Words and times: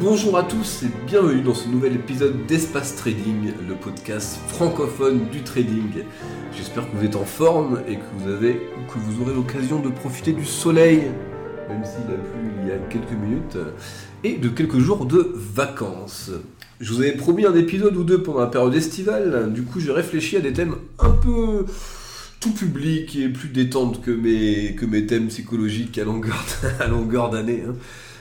Bonjour 0.00 0.38
à 0.38 0.44
tous 0.44 0.84
et 0.84 1.06
bienvenue 1.08 1.42
dans 1.42 1.54
ce 1.54 1.68
nouvel 1.68 1.94
épisode 1.96 2.46
d'Espace 2.46 2.94
Trading, 2.94 3.52
le 3.68 3.74
podcast 3.74 4.38
francophone 4.46 5.28
du 5.28 5.42
trading. 5.42 6.04
J'espère 6.56 6.88
que 6.88 6.96
vous 6.96 7.04
êtes 7.04 7.16
en 7.16 7.24
forme 7.24 7.82
et 7.88 7.96
que 7.96 8.04
vous 8.16 8.30
avez 8.30 8.60
que 8.92 8.96
vous 8.96 9.22
aurez 9.22 9.34
l'occasion 9.34 9.80
de 9.80 9.88
profiter 9.88 10.32
du 10.32 10.44
soleil, 10.44 11.02
même 11.68 11.84
s'il 11.84 12.04
a 12.14 12.16
plu 12.16 12.52
il 12.62 12.68
y 12.68 12.70
a 12.70 12.78
quelques 12.78 13.10
minutes, 13.10 13.58
et 14.22 14.36
de 14.36 14.48
quelques 14.48 14.78
jours 14.78 15.04
de 15.04 15.32
vacances. 15.34 16.30
Je 16.78 16.92
vous 16.92 17.00
avais 17.00 17.16
promis 17.16 17.44
un 17.44 17.56
épisode 17.56 17.96
ou 17.96 18.04
deux 18.04 18.22
pendant 18.22 18.40
la 18.40 18.46
période 18.46 18.76
estivale, 18.76 19.52
du 19.52 19.64
coup 19.64 19.80
j'ai 19.80 19.90
réfléchi 19.90 20.36
à 20.36 20.40
des 20.40 20.52
thèmes 20.52 20.76
un 21.00 21.10
peu 21.10 21.66
tout 22.38 22.52
public 22.52 23.16
et 23.16 23.28
plus 23.28 23.48
détente 23.48 24.00
que 24.00 24.12
mes, 24.12 25.06
thèmes 25.06 25.26
psychologiques 25.26 25.98
à 25.98 26.04
longueur, 26.04 26.44
à 26.80 26.86
longueur 26.86 27.30
d'année. 27.30 27.64
hein. 27.68 27.74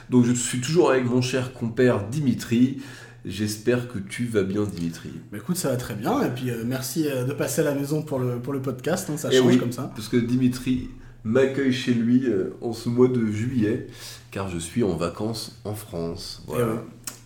Donc 0.10 0.26
je 0.26 0.34
suis 0.34 0.62
toujours 0.62 0.92
avec 0.92 1.06
mon 1.06 1.22
cher 1.22 1.54
compère 1.54 2.08
Dimitri. 2.08 2.78
J'espère 3.26 3.90
que 3.90 4.00
tu 4.00 4.26
vas 4.26 4.44
bien 4.44 4.64
Dimitri. 4.64 5.10
Bah 5.32 5.38
écoute, 5.38 5.58
ça 5.58 5.70
va 5.70 5.76
très 5.76 5.96
bien, 5.96 6.22
et 6.24 6.30
puis 6.30 6.50
euh, 6.50 6.64
merci 6.66 7.08
euh, 7.10 7.26
de 7.26 7.34
passer 7.34 7.60
à 7.62 7.66
la 7.66 7.74
maison 7.76 8.02
pour 8.02 8.20
le, 8.20 8.40
pour 8.40 8.54
le 8.54 8.62
podcast, 8.62 9.10
hein, 9.12 9.18
ça 9.18 9.28
Eh 9.32 9.38
change 9.38 9.48
oui. 9.48 9.58
comme 9.58 9.74
ça. 9.74 9.92
Parce 9.96 10.08
que 10.08 10.16
Dimitri 10.16 10.90
m'accueille 11.26 11.74
chez 11.74 11.94
lui 11.94 12.26
euh, 12.26 12.52
en 12.62 12.72
ce 12.72 12.88
mois 12.88 13.10
de 13.10 13.26
juillet, 13.30 13.88
car 14.32 14.48
je 14.48 14.58
suis 14.58 14.82
en 14.84 14.96
vacances 14.96 15.60
en 15.66 15.74
France. 15.74 16.42
Voilà. 16.48 16.68
Ouais. 16.68 16.80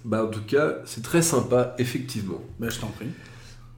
Bah 0.03 0.25
en 0.25 0.30
tout 0.30 0.41
cas, 0.48 0.77
c'est 0.86 1.03
très 1.03 1.22
sympa, 1.22 1.75
effectivement. 1.77 2.41
Bah 2.59 2.70
je 2.70 2.80
t'en 2.80 2.88
prie. 2.88 3.08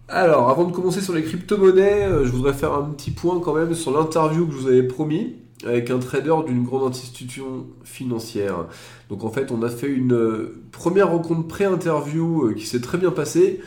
Alors, 0.08 0.50
avant 0.50 0.64
de 0.66 0.72
commencer 0.72 1.02
sur 1.02 1.14
les 1.14 1.24
crypto-monnaies, 1.24 2.06
euh, 2.06 2.26
je 2.26 2.32
voudrais 2.32 2.54
faire 2.54 2.74
un 2.74 2.84
petit 2.92 3.12
point 3.12 3.42
quand 3.42 3.54
même 3.56 3.74
sur 3.74 3.92
l'interview 3.98 4.46
que 4.48 4.54
je 4.54 4.58
vous 4.60 4.68
avais 4.68 4.84
promis 4.84 5.36
avec 5.66 5.90
un 5.90 6.00
trader 6.00 6.36
d'une 6.46 6.64
grande 6.64 6.90
institution 6.90 7.66
financière. 7.84 8.66
Donc 9.10 9.24
en 9.24 9.30
fait, 9.30 9.52
on 9.52 9.62
a 9.64 9.70
fait 9.70 9.88
une 9.88 10.14
euh, 10.14 10.64
première 10.72 11.12
rencontre 11.12 11.48
pré-interview 11.48 12.48
euh, 12.48 12.54
qui 12.54 12.66
s'est 12.66 12.82
très 12.82 12.98
bien 12.98 13.12
passée. 13.12 13.62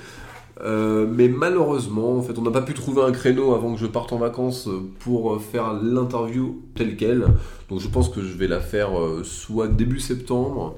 Euh, 0.63 1.07
mais 1.09 1.29
malheureusement, 1.29 2.17
en 2.17 2.23
fait, 2.23 2.39
on 2.39 2.43
n'a 2.43 2.51
pas 2.51 2.63
pu 2.63 2.73
trouver 2.73 3.03
un 3.03 3.13
créneau 3.13 3.55
avant 3.55 3.75
que 3.75 3.81
je 3.81 3.87
parte 3.87 4.13
en 4.13 4.19
vacances 4.19 4.69
pour 5.01 5.41
faire 5.43 5.75
l'interview 5.75 6.63
telle 6.75 6.97
quelle. 6.97 7.27
Donc 7.69 7.81
je 7.81 7.89
pense 7.89 8.09
que 8.09 8.23
je 8.23 8.33
vais 8.37 8.49
la 8.49 8.61
faire 8.61 8.91
soit 9.23 9.69
début 9.69 10.01
septembre, 10.01 10.77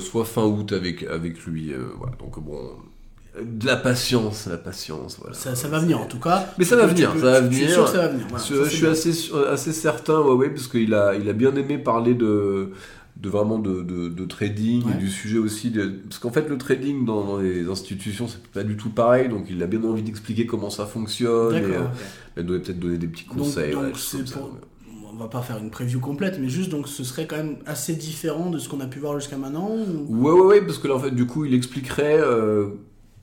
soit 0.00 0.24
fin 0.24 0.44
août 0.44 0.72
avec, 0.72 1.04
avec 1.04 1.44
lui. 1.46 1.72
voilà. 1.98 2.16
Donc 2.18 2.40
bon, 2.44 2.58
de 3.42 3.66
la 3.66 3.76
patience, 3.76 4.46
la 4.50 4.56
patience. 4.56 5.18
Voilà. 5.20 5.34
Ça, 5.36 5.54
ça 5.54 5.68
va 5.68 5.78
venir 5.78 6.00
en 6.00 6.06
tout 6.06 6.18
cas. 6.20 6.46
Mais 6.58 6.64
ça 6.64 6.76
va 6.76 6.86
venir, 6.86 7.12
peux- 7.12 7.20
ça 7.20 7.24
va 7.40 7.42
je 7.42 7.46
suis 7.52 7.56
venir. 7.64 7.70
sûr 7.74 7.84
que 7.84 7.90
ça 7.90 7.98
va 7.98 8.08
venir. 8.08 8.26
voilà, 8.28 8.44
je, 8.44 8.54
ça, 8.54 8.64
je 8.64 8.64
c'est 8.64 8.70
suis 8.70 8.82
bien. 8.82 8.90
assez, 8.92 9.30
assez 9.52 9.72
certain, 9.72 10.20
ouais, 10.20 10.34
ouais, 10.34 10.50
parce 10.50 10.68
qu'il 10.68 10.94
a, 10.94 11.14
il 11.14 11.28
a 11.28 11.32
bien 11.32 11.54
aimé 11.56 11.78
parler 11.78 12.14
de, 12.14 12.70
de 13.16 13.28
vraiment 13.28 13.58
de, 13.58 13.82
de, 13.82 14.08
de 14.08 14.24
trading 14.24 14.84
Ouais. 14.84 14.92
et 14.94 14.98
du 14.98 15.10
sujet 15.10 15.38
aussi. 15.38 15.70
de- 15.70 15.86
parce 16.08 16.18
qu'en 16.18 16.30
fait, 16.32 16.48
le 16.48 16.58
trading 16.58 17.04
dans, 17.04 17.24
dans 17.24 17.38
les 17.38 17.68
institutions, 17.68 18.28
c'est 18.28 18.42
pas 18.48 18.62
du 18.64 18.76
tout 18.76 18.90
pareil. 18.90 19.28
Donc, 19.28 19.46
il 19.50 19.62
a 19.62 19.66
bien 19.66 19.82
envie 19.84 20.02
d'expliquer 20.02 20.46
comment 20.46 20.70
ça 20.70 20.86
fonctionne. 20.86 21.54
Et, 21.56 21.62
euh, 21.62 21.80
il 22.36 22.44
doit 22.44 22.58
peut-être 22.58 22.78
donner 22.80 22.98
des 22.98 23.06
petits 23.06 23.26
Donc- 23.26 23.38
conseils. 23.38 23.72
donc 23.72 23.82
ouais, 23.84 23.92
pour- 24.32 24.42
ouais. 24.44 24.50
On 25.18 25.18
va 25.20 25.28
pas 25.28 25.40
faire 25.40 25.56
une 25.56 25.70
preview 25.70 25.98
complète, 25.98 26.36
mais 26.38 26.50
juste 26.50 26.68
donc 26.70 26.88
ce 26.88 27.02
serait 27.02 27.26
quand 27.26 27.36
même 27.38 27.56
assez 27.64 27.94
différent 27.94 28.50
de 28.50 28.58
ce 28.58 28.68
qu'on 28.68 28.80
a 28.80 28.86
pu 28.86 28.98
voir 28.98 29.18
jusqu'à 29.18 29.38
maintenant. 29.38 29.70
ou- 29.70 30.14
Ouais, 30.14 30.30
ouais, 30.32 30.40
ouais, 30.46 30.60
parce 30.60 30.76
que 30.76 30.88
là, 30.88 30.94
en 30.94 30.98
fait, 30.98 31.10
du 31.10 31.24
coup, 31.26 31.46
il 31.46 31.54
expliquerait 31.54 32.18
euh, 32.20 32.66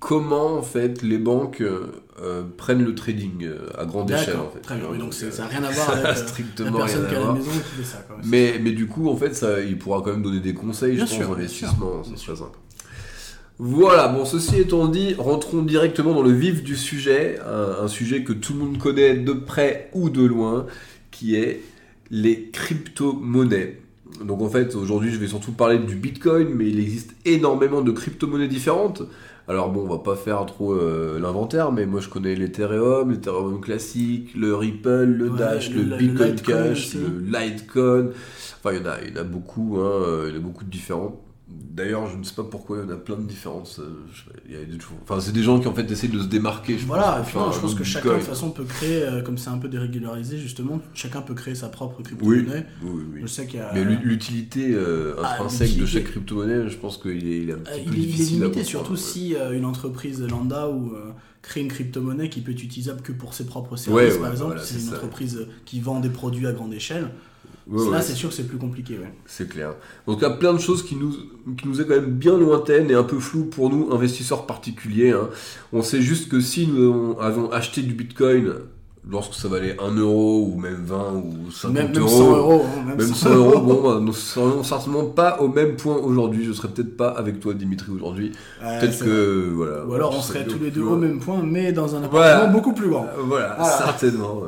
comment, 0.04 0.58
en 0.58 0.62
fait, 0.62 1.02
les 1.02 1.18
banques 1.18 1.62
euh, 1.62 1.94
euh, 2.22 2.44
prennent 2.58 2.84
le 2.84 2.94
trading 2.94 3.46
euh, 3.46 3.70
à 3.78 3.86
grande 3.86 4.12
échelle, 4.12 4.36
en 4.36 4.50
fait. 4.50 4.60
très 4.60 4.76
bien. 4.76 4.88
Oui, 4.92 4.98
donc 4.98 5.14
ça 5.14 5.28
n'a 5.28 5.48
rien 5.48 5.64
à 5.64 5.72
voir 5.72 5.92
avec 5.92 6.04
euh, 6.04 6.10
la 6.10 6.16
strictement 6.16 6.78
personne 6.80 7.06
rien 7.06 7.10
qui 7.10 7.16
à 7.16 7.20
est 7.20 7.24
à 7.24 7.28
la 7.28 7.34
maison 7.34 7.52
qui 7.52 7.82
fait 7.82 7.84
ça. 7.86 8.06
Mais, 8.26 8.60
mais 8.62 8.72
du 8.72 8.88
coup, 8.88 9.08
en 9.08 9.16
fait, 9.16 9.34
ça, 9.34 9.62
il 9.62 9.78
pourra 9.78 10.02
quand 10.02 10.12
même 10.12 10.22
donner 10.22 10.42
des 10.42 10.54
conseils, 10.54 10.96
Bien 10.96 11.06
je 11.06 11.14
sûr, 11.14 11.28
pense, 11.80 12.10
C'est 12.10 12.26
très 12.26 12.36
simple. 12.36 12.58
Voilà, 13.60 14.10
bon, 14.10 14.26
ceci 14.26 14.60
étant 14.60 14.88
dit, 14.88 15.14
rentrons 15.14 15.62
directement 15.62 16.14
dans 16.14 16.24
le 16.24 16.34
vif 16.34 16.64
du 16.64 16.76
sujet, 16.76 17.40
un, 17.40 17.86
un 17.86 17.88
sujet 17.88 18.26
que 18.26 18.34
tout 18.34 18.52
le 18.54 18.60
monde 18.60 18.78
connaît 18.78 19.16
de 19.16 19.32
près 19.32 19.90
ou 19.94 20.10
de 20.10 20.26
loin, 20.26 20.66
qui 21.12 21.36
est 21.36 21.62
les 22.12 22.50
crypto-monnaies. 22.52 23.80
Donc 24.22 24.42
en 24.42 24.50
fait, 24.50 24.76
aujourd'hui, 24.76 25.12
je 25.12 25.18
vais 25.18 25.28
surtout 25.28 25.54
parler 25.54 25.80
du 25.80 25.96
Bitcoin, 25.96 26.50
mais 26.50 26.68
il 26.68 26.80
existe 26.80 27.16
énormément 27.24 27.82
de 27.82 27.92
crypto-monnaies 27.92 28.50
différentes. 28.50 29.04
Alors 29.48 29.72
bon, 29.72 29.82
on 29.82 29.90
va 29.90 30.00
pas 30.00 30.16
faire 30.16 30.46
trop 30.46 30.74
euh, 30.74 31.20
l'inventaire, 31.20 31.72
mais 31.74 31.86
moi 31.86 32.00
je 32.00 32.08
connais 32.08 32.34
l'Ethereum, 32.36 33.12
l'Ethereum 33.12 33.60
classique, 33.60 34.34
le 34.36 34.56
Ripple, 34.56 35.04
le 35.04 35.30
Ouais, 35.30 35.38
Dash, 35.38 35.70
le- 35.70 35.84
Bitcoin 35.98 36.36
Cash, 36.36 36.94
le 36.96 37.20
Litecoin. 37.20 38.10
Enfin, 38.64 38.72
il 38.74 38.78
y 38.78 38.82
en 38.82 38.90
a, 38.90 39.02
il 39.02 39.14
y 39.14 39.18
en 39.18 39.22
a 39.22 39.24
beaucoup, 39.26 39.78
hein, 39.80 39.92
euh, 40.08 40.26
il 40.30 40.36
y 40.36 40.38
en 40.38 40.40
a 40.40 40.44
beaucoup 40.44 40.64
de 40.64 40.70
différentes. 40.70 41.20
D'ailleurs, 41.50 42.08
je 42.08 42.16
ne 42.18 42.24
sais 42.24 42.36
pas 42.36 42.44
pourquoi 42.44 42.78
il 42.78 42.84
y 42.88 42.92
en 42.92 42.94
a 42.94 42.98
plein 42.98 43.18
de 43.18 43.24
différences. 43.28 43.80
euh, 43.80 44.06
il 44.48 44.54
y 44.54 44.56
a 44.56 44.64
des- 44.64 44.78
Enfin, 45.04 45.20
c'est 45.20 45.34
des 45.34 45.44
gens 45.44 45.60
qui 45.60 45.68
en 45.68 45.74
fait 45.74 45.90
essaient 45.92 46.08
de 46.08 46.20
se 46.20 46.28
démarquer. 46.28 46.78
Je 46.78 46.86
Voilà, 46.86 47.18
pense, 47.18 47.20
et 47.20 47.30
puis 47.30 47.38
enfin, 47.38 47.48
non, 47.48 47.52
je 47.52 47.60
pense 47.60 47.76
que 47.76 47.84
chacun 47.84 48.10
de 48.14 48.14
toute 48.20 48.24
façon 48.24 48.52
peut 48.52 48.64
créer, 48.64 49.04
euh, 49.04 49.22
comme 49.22 49.38
c'est 49.38 49.50
un 49.50 49.58
peu 49.58 49.68
dérégularisé 49.68 50.38
justement, 50.38 50.80
chacun 50.94 51.22
peut 51.22 51.34
créer 51.34 51.54
sa 51.56 51.68
propre 51.68 52.02
crypto-monnaie. 52.02 52.66
oui, 52.84 53.04
oui. 53.14 53.20
Je 53.24 53.28
sais 53.28 53.46
qu'il 53.46 53.60
y 53.60 53.62
a. 53.62 53.72
Mais 53.74 53.84
l'u- 53.84 54.00
l'utilité 54.04 54.72
euh, 54.74 55.16
Ah, 55.22 55.34
intrinsèque 55.34 55.76
de 55.78 55.86
chaque 55.86 56.06
crypto-monnaie, 56.06 56.70
je 56.70 56.78
pense 56.78 56.98
qu'il 56.98 57.28
est, 57.28 57.40
il 57.40 57.50
est 57.50 57.54
un 57.54 57.56
Euh, 57.58 57.60
petit 57.60 57.82
il, 57.86 57.86
peu 57.86 57.94
est, 57.94 57.98
il 57.98 58.04
est 58.04 58.06
difficile 58.06 58.24
à 58.44 58.46
limité, 58.46 58.46
comprendre, 58.62 58.68
surtout 58.70 58.94
ouais. 58.94 58.98
si 58.98 59.36
une 59.54 59.66
entreprise 59.66 60.22
lambda 60.22 60.70
ou 60.70 60.94
crée 61.42 61.60
une 61.60 61.68
crypto-monnaie 61.68 62.30
qui 62.30 62.40
peut 62.40 62.54
être 62.54 62.64
utilisable 62.64 63.02
que 63.02 63.12
pour 63.12 63.34
ses 63.34 63.46
propres 63.46 63.76
services, 63.76 63.94
Ouais, 64.02 64.14
ouais, 64.14 64.20
par 64.22 64.32
exemple, 64.32 64.52
voilà, 64.54 64.64
c'est 64.64 64.76
c'est 64.76 64.80
une 64.80 64.90
ça. 64.92 64.96
entreprise 64.96 65.46
qui 65.66 65.82
vend 65.82 66.00
des 66.00 66.10
produits 66.10 66.48
à 66.48 66.54
grande 66.54 66.74
échelle. 66.74 67.10
Ouais, 67.66 67.86
Là, 67.86 67.92
ouais, 67.98 68.02
c'est 68.02 68.14
sûr 68.14 68.30
que 68.30 68.36
c'est 68.36 68.48
plus 68.48 68.58
compliqué. 68.58 68.98
Ouais. 68.98 69.14
C'est 69.26 69.48
clair. 69.48 69.76
Donc 70.06 70.18
il 70.20 70.24
y 70.24 70.26
a 70.26 70.30
plein 70.32 70.54
de 70.54 70.60
choses 70.60 70.84
qui 70.84 70.96
nous, 70.98 71.12
qui 71.58 71.68
nous 71.68 71.80
est 71.80 71.86
quand 71.86 71.96
même 71.96 72.12
bien 72.12 72.38
lointaines 72.38 72.92
et 72.92 72.94
un 72.94 73.04
peu 73.04 73.20
floues 73.20 73.46
pour 73.46 73.70
nous, 73.70 73.92
investisseurs 73.94 74.46
particuliers. 74.46 75.12
hein. 75.12 75.30
On 75.72 75.82
sait 75.82 76.02
juste 76.02 76.30
que 76.30 76.42
si 76.42 76.68
nous 76.68 77.16
avons 77.20 77.50
acheté 77.52 77.82
du 77.82 77.94
Bitcoin 77.94 78.54
lorsque 79.10 79.34
ça 79.34 79.48
valait 79.50 79.76
1 79.82 79.96
euro 79.98 80.50
ou 80.54 80.60
même 80.60 80.84
20 80.86 80.96
ou 81.14 81.52
50 81.52 81.74
Même, 81.74 81.92
même 81.92 82.02
euros, 82.02 82.10
100 82.10 82.38
euros. 82.38 82.62
hein, 82.66 82.84
même 82.88 82.98
même 82.98 83.08
100 83.08 83.16
100 83.16 83.30
euros, 83.36 83.60
bon, 83.60 83.82
bah, 83.84 84.00
nous 84.02 84.14
serions 84.14 84.64
certainement 84.64 85.06
pas 85.06 85.40
au 85.42 85.48
même 85.50 85.76
point 85.76 85.96
aujourd'hui. 85.98 86.46
Je 86.46 86.54
serais 86.54 86.70
peut-être 86.70 86.96
pas 86.96 87.10
avec 87.10 87.40
toi, 87.40 87.54
Dimitri, 87.54 87.92
aujourd'hui. 87.92 88.32
Peut-être 88.62 89.04
que, 89.04 89.52
voilà. 89.54 89.86
Ou 89.86 89.94
alors 89.94 90.16
on 90.18 90.22
serait 90.22 90.46
tous 90.46 90.60
les 90.60 90.72
deux 90.72 90.84
au 90.84 90.96
même 90.96 91.20
point, 91.20 91.42
mais 91.44 91.72
dans 91.74 91.96
un 91.96 92.00
appartement 92.04 92.12
Voilà. 92.20 92.46
beaucoup 92.48 92.74
plus 92.74 92.90
grand. 92.90 93.04
Euh, 93.04 93.22
Voilà, 93.26 93.56
Voilà. 93.60 93.78
certainement. 93.78 94.42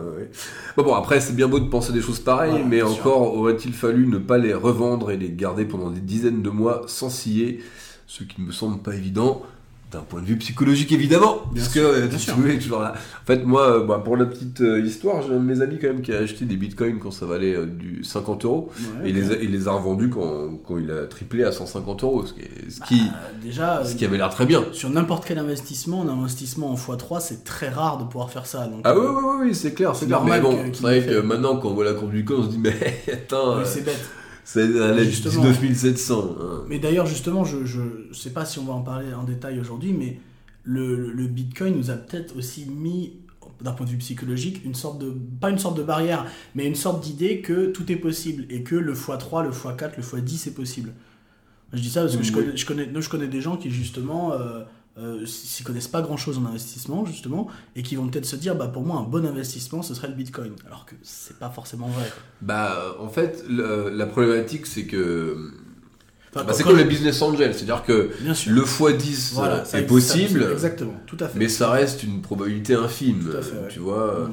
Bon, 0.77 0.83
bon, 0.83 0.93
après, 0.95 1.19
c'est 1.19 1.35
bien 1.35 1.47
beau 1.47 1.59
de 1.59 1.67
penser 1.69 1.91
des 1.93 2.01
choses 2.01 2.19
pareilles, 2.19 2.51
Voilà, 2.51 2.66
mais 2.66 2.81
encore 2.81 3.35
aurait-il 3.35 3.73
fallu 3.73 4.07
ne 4.07 4.17
pas 4.17 4.37
les 4.37 4.53
revendre 4.53 5.11
et 5.11 5.17
les 5.17 5.31
garder 5.31 5.66
pendant 5.66 5.89
des 5.89 6.01
dizaines 6.01 6.41
de 6.41 6.49
mois 6.49 6.83
sans 6.87 7.09
scier, 7.09 7.59
ce 8.07 8.23
qui 8.23 8.41
ne 8.41 8.47
me 8.47 8.51
semble 8.51 8.79
pas 8.79 8.93
évident. 8.95 9.41
D'un 9.95 10.01
point 10.01 10.19
de 10.19 10.25
vue 10.25 10.35
psychologique, 10.38 10.91
évidemment, 10.91 11.44
Bien 11.53 11.61
parce 11.63 11.72
sûr, 11.73 11.89
que 11.89 12.00
bien 12.07 12.17
tu 12.17 12.19
sûr. 12.19 12.33
es 12.50 12.59
toujours 12.59 12.81
là. 12.81 12.95
En 13.23 13.25
fait, 13.25 13.45
moi, 13.45 13.78
euh, 13.78 13.83
bah, 13.85 14.01
pour 14.03 14.17
la 14.17 14.25
petite 14.25 14.59
euh, 14.59 14.81
histoire, 14.81 15.22
j'ai 15.22 15.29
un 15.33 15.38
de 15.39 15.44
mes 15.45 15.61
amis 15.61 15.78
quand 15.79 15.88
même 15.88 16.01
qui 16.01 16.11
a 16.11 16.17
acheté 16.17 16.44
des 16.44 16.57
bitcoins 16.57 17.00
quand 17.00 17.11
ça 17.11 17.25
valait 17.25 17.56
euh, 17.56 17.66
du 17.66 18.03
50 18.03 18.44
euros, 18.44 18.69
Ouais, 19.01 19.09
et 19.09 19.13
les, 19.13 19.31
a, 19.31 19.35
il 19.41 19.51
les 19.51 19.69
a 19.69 19.72
revendus 19.72 20.09
quand, 20.09 20.57
quand 20.67 20.78
il 20.78 20.91
a 20.91 21.05
triplé 21.05 21.45
à 21.45 21.53
150 21.53 22.03
euros, 22.03 22.25
ce 22.25 22.34
qui, 22.34 22.41
ce 22.69 22.81
qui, 22.81 23.00
Bah, 23.05 23.13
déjà, 23.41 23.85
ce 23.85 23.95
qui 23.95 24.03
avait 24.03 24.17
l'air 24.17 24.29
très 24.29 24.45
bien. 24.45 24.66
sur 24.73 24.89
n'importe 24.89 25.23
quel 25.25 25.38
investissement, 25.39 26.01
un 26.01 26.09
investissement 26.09 26.72
en 26.72 26.75
x3, 26.75 27.22
c'est 27.22 27.45
très 27.45 27.69
rare 27.69 27.97
de 27.97 28.03
pouvoir 28.03 28.29
faire 28.29 28.45
ça. 28.47 28.67
Donc, 28.67 28.81
Ah 28.84 28.94
oui, 29.00 29.05
oui, 29.07 29.45
oui, 29.47 29.55
c'est 29.55 29.73
clair, 29.73 29.95
c'est 29.95 30.07
clair. 30.07 30.22
Mais 30.25 30.41
bon, 30.41 30.57
c'est 30.73 30.81
vrai 30.81 31.05
que 31.05 31.22
maintenant, 31.22 31.55
quand 31.55 31.69
on 31.69 31.73
voit 31.73 31.85
la 31.85 31.94
courbe 31.94 32.11
du 32.11 32.17
bitcoin, 32.17 32.39
on 32.41 32.44
se 32.44 32.50
dit, 32.50 32.59
mais 32.59 32.75
attends, 33.13 33.59
oui, 33.59 33.63
c'est 33.66 33.85
bête. 33.85 34.03
C'est 34.45 34.79
à 34.79 34.94
l'aide 34.94 35.09
Justement. 35.09 35.44
19 35.51 35.75
700. 35.75 36.35
hein. 36.39 36.63
Mais 36.69 36.79
d'ailleurs, 36.79 37.06
justement, 37.07 37.44
je, 37.44 37.66
je 37.66 37.81
sais 38.13 38.29
pas 38.29 38.45
si 38.45 38.59
on 38.59 38.63
va 38.66 38.73
en 38.73 38.81
parler 38.81 39.13
en 39.13 39.23
détail 39.23 39.59
aujourd'hui, 39.59 39.91
mais 39.91 40.19
le, 40.63 41.11
le- 41.11 41.28
Bitcoin 41.28 41.75
nous 41.75 41.89
a 41.91 41.95
peut-être 41.95 42.38
aussi 42.38 42.66
mis, 42.69 43.13
d'un 43.61 43.72
point 43.73 43.85
de 43.85 43.91
vue 43.91 43.97
psychologique, 43.97 44.61
une 44.63 44.75
sorte 44.75 45.00
de, 45.00 45.13
pas 45.41 45.50
une 45.50 45.59
sorte 45.59 45.78
de 45.78 45.84
barrière, 45.84 46.25
mais 46.55 46.66
une 46.66 46.75
sorte 46.75 47.03
d'idée 47.03 47.41
que 47.41 47.67
tout 47.72 47.91
est 47.91 47.95
possible 47.97 48.46
et 48.49 48.64
que 48.64 48.75
le 48.75 48.93
x3, 48.93 49.43
le 49.43 49.49
x4, 49.52 49.91
le 49.97 50.03
x10 50.03 50.47
est 50.47 50.55
possible. 50.55 50.93
Je 51.73 51.81
dis 51.81 51.90
ça 51.90 52.02
parce 52.02 52.16
que 52.16 52.23
je, 52.23 52.31
Oui. 52.31 52.46
connais, 52.46 52.58
je, 52.58 52.66
connais, 52.66 52.90
je 53.02 53.09
connais 53.09 53.28
des 53.28 53.41
gens 53.41 53.58
qui, 53.58 53.69
justement, 53.72 54.31
euh, 54.34 54.61
euh, 54.97 55.25
s'y 55.25 55.63
connaissent 55.63 55.87
pas 55.89 56.01
grand-chose 56.01 56.37
en 56.37 56.45
investissement, 56.45 57.05
justement, 57.05 57.47
et 57.75 57.83
qui 57.83 57.95
vont 57.97 58.07
peut-être 58.07 58.25
se 58.25 58.35
dire, 58.37 58.55
bah, 58.55 58.67
pour 58.67 58.83
moi, 58.83 58.97
un 58.97 59.03
bon 59.03 59.25
investissement, 59.25 59.81
ce 59.81 59.93
serait 59.93 60.07
le 60.07 60.13
Bitcoin. 60.13 60.53
Alors 60.67 60.85
que 60.85 60.95
c'est 61.03 61.37
pas 61.37 61.49
forcément 61.49 61.87
vrai. 61.87 62.03
quoi. 62.09 62.23
Bah, 62.41 62.77
euh, 62.79 63.03
en 63.03 63.09
fait, 63.09 63.43
le- 63.49 63.89
la 63.89 64.05
problématique, 64.05 64.65
c'est 64.65 64.85
que. 64.85 65.51
Enfin, 66.33 66.45
bah, 66.45 66.53
c'est 66.53 66.63
comme 66.63 66.77
les 66.77 66.83
business 66.85 67.21
angels, 67.21 67.53
c'est-à-dire 67.53 67.83
que 67.83 68.11
le 68.21 68.63
x10 68.63 69.33
Voilà, 69.35 69.55
euh, 69.55 69.65
ça 69.65 69.79
est 69.79 69.83
existe, 69.83 70.11
possible, 70.11 70.47
Exactement, 70.51 70.93
tout 71.07 71.17
à 71.21 71.27
fait. 71.29 71.39
mais 71.39 71.47
ça 71.47 71.71
reste 71.71 72.03
une 72.03 72.21
probabilité 72.21 72.73
infime. 72.75 73.23
Tout 73.31 73.37
à 73.37 73.41
fait, 73.41 73.51
ouais. 73.57 73.67
Tu 73.69 73.79
vois. 73.79 74.27
Mm. 74.29 74.31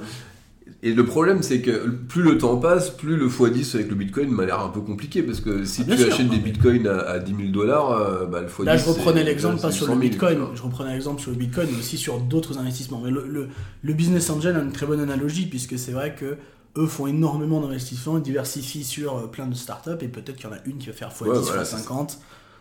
Et 0.84 0.94
le 0.94 1.05
problème, 1.05 1.43
c'est 1.44 1.61
que 1.61 1.88
plus 1.88 2.23
le 2.23 2.38
temps 2.38 2.56
passe, 2.56 2.90
plus 2.90 3.17
le 3.17 3.29
x10 3.29 3.76
avec 3.76 3.88
le 3.88 3.94
bitcoin 3.94 4.31
m'a 4.31 4.44
l'air 4.44 4.58
un 4.61 4.69
peu 4.69 4.81
compliqué. 4.81 5.23
Parce 5.23 5.40
que 5.40 5.64
si 5.64 5.82
Ah, 5.88 5.93
tu 5.93 6.02
sûr. 6.02 6.12
achètes 6.12 6.29
des 6.29 6.38
bitcoins 6.38 6.88
à, 6.88 6.99
à 7.02 7.19
10 7.20 7.34
000 7.37 7.49
dollars, 7.50 7.93
euh, 7.93 8.26
bah, 8.26 8.40
le 8.40 8.49
x10. 8.49 8.64
Là, 8.64 8.76
je 8.76 8.84
reprenais 8.88 9.23
l'exemple 9.23 9.61
pas 9.61 9.70
sur 9.70 9.87
le 9.87 9.93
100 9.93 9.99
000, 10.00 10.11
Bitcoin, 10.11 10.34
tu 10.34 10.40
vois. 10.40 10.50
je 10.56 10.62
reprenais 10.62 10.93
l'exemple 10.94 11.20
sur 11.20 11.31
le 11.31 11.37
Bitcoin, 11.37 11.69
mais 11.70 11.79
aussi 11.79 11.96
sur 11.99 12.19
d'autres 12.19 12.58
investissements. 12.58 13.00
Mais 13.05 13.11
le, 13.12 13.25
le- 13.29 13.49
le 13.82 13.93
business 13.93 14.29
angel 14.29 14.56
a 14.56 14.61
une 14.61 14.73
très 14.73 14.87
bonne 14.87 14.99
analogie, 15.00 15.46
puisque 15.46 15.79
c'est 15.79 15.93
vrai 15.93 16.17
que 16.19 16.37
eux 16.76 16.87
font 16.87 17.06
énormément 17.06 17.61
d'investissements, 17.61 18.17
ils 18.19 18.23
diversifient 18.25 18.82
sur 18.82 19.19
euh, 19.19 19.26
plein 19.29 19.46
de 19.46 19.55
startups, 19.55 19.90
et 20.00 20.08
peut-être 20.08 20.34
qu'il 20.34 20.46
y 20.46 20.52
en 20.52 20.56
a 20.56 20.61
une 20.67 20.79
qui 20.79 20.88
va 20.88 20.94
faire 20.94 21.11
x10, 21.11 21.29
Ouais, 21.29 21.38
voilà, 21.38 21.62
x50. 21.62 22.17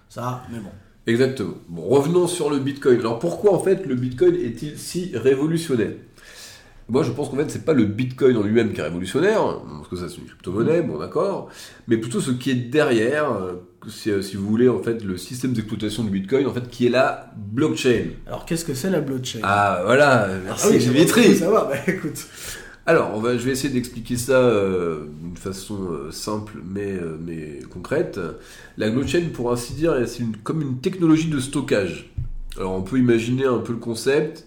Ça, 0.10 0.44
mais 0.52 0.60
bon. 0.60 0.70
Exactement. 1.08 1.56
Bon, 1.70 1.82
revenons 1.90 2.28
sur 2.28 2.52
le 2.52 2.60
Bitcoin. 2.60 3.00
Alors 3.00 3.18
pourquoi 3.18 3.54
en 3.56 3.60
fait 3.60 3.88
le 3.88 3.96
Bitcoin 3.96 4.36
est-il 4.36 4.78
si 4.78 5.12
révolutionnaire? 5.16 5.94
Moi 6.92 7.04
je 7.04 7.12
pense 7.12 7.30
qu'en 7.30 7.38
fait 7.38 7.50
c'est 7.50 7.64
pas 7.66 7.74
le 7.74 7.86
Bitcoin 7.86 8.36
en 8.38 8.44
lui-même 8.44 8.74
qui 8.74 8.82
est 8.82 8.84
révolutionnaire, 8.84 9.42
parce 9.78 9.88
que 9.88 9.96
ça 9.96 10.10
c'est 10.10 10.18
une 10.22 10.26
crypto-monnaie, 10.28 10.82
bon 10.84 10.98
d'accord, 11.00 11.50
mais 11.88 11.96
plutôt 11.98 12.20
ce 12.22 12.32
qui 12.32 12.52
est 12.52 12.56
derrière, 12.56 13.32
euh, 13.32 13.54
si, 13.88 14.12
euh, 14.12 14.22
si 14.22 14.36
vous 14.36 14.46
voulez 14.46 14.68
en 14.70 14.80
fait 14.84 15.04
le 15.04 15.16
système 15.18 15.54
d'exploitation 15.54 16.04
du 16.04 16.10
Bitcoin, 16.10 16.46
en 16.48 16.54
fait 16.54 16.70
qui 16.70 16.86
est 16.86 16.90
la 16.90 17.32
blockchain. 17.38 18.08
Alors 18.28 18.46
qu'est-ce 18.46 18.66
que 18.66 18.74
c'est 18.74 18.90
la 18.90 19.00
blockchain? 19.02 19.40
Ah 19.44 19.82
voilà, 19.86 20.28
merci 20.44 20.66
Ah 20.68 20.72
oui, 20.72 20.78
Dimitri. 20.80 21.22
j'aimerais 21.24 21.36
savoir. 21.40 21.70
Bah 21.70 21.76
écoute. 21.88 22.28
Alors, 22.88 23.12
on 23.16 23.20
va, 23.22 23.38
je 23.38 23.44
vais 23.46 23.52
essayer 23.52 23.72
d'expliquer 23.72 24.18
ça 24.18 24.34
euh, 24.34 25.06
d'une 25.22 25.38
façon 25.38 25.78
euh, 25.92 26.12
simple 26.12 26.54
mais, 26.68 26.92
euh, 26.94 27.16
mais 27.26 27.60
concrète. 27.72 28.20
La 28.76 28.90
blockchain, 28.90 29.22
pour 29.32 29.52
ainsi 29.54 29.74
dire, 29.74 29.96
c'est 30.08 30.24
une- 30.24 30.36
comme 30.36 30.62
une 30.64 30.80
technologie 30.80 31.30
de 31.30 31.40
stockage. 31.40 32.12
Alors, 32.58 32.74
on 32.74 32.82
peut 32.82 32.98
imaginer 32.98 33.46
un 33.46 33.60
peu 33.60 33.72
le 33.74 33.78
concept. 33.80 34.46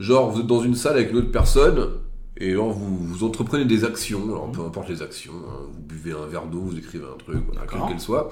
Genre, 0.00 0.30
vous 0.30 0.40
êtes 0.40 0.46
dans 0.46 0.62
une 0.62 0.74
salle 0.74 0.94
avec 0.96 1.10
une 1.10 1.18
autre 1.18 1.30
personne 1.30 1.88
et 2.36 2.50
alors 2.50 2.72
vous, 2.72 2.96
vous 2.96 3.22
entreprenez 3.24 3.64
des 3.64 3.84
actions. 3.84 4.24
Alors, 4.24 4.50
peu 4.50 4.60
importe 4.62 4.88
les 4.88 5.02
actions. 5.02 5.32
hein. 5.48 5.66
vous 5.72 5.82
buvez 5.82 6.12
un 6.12 6.26
verre 6.26 6.46
d'eau, 6.46 6.60
vous 6.60 6.76
écrivez 6.78 7.04
un 7.04 7.16
truc, 7.16 7.38
voilà, 7.46 7.66
quelle 7.70 7.80
qu'elle 7.88 8.00
soit. 8.00 8.28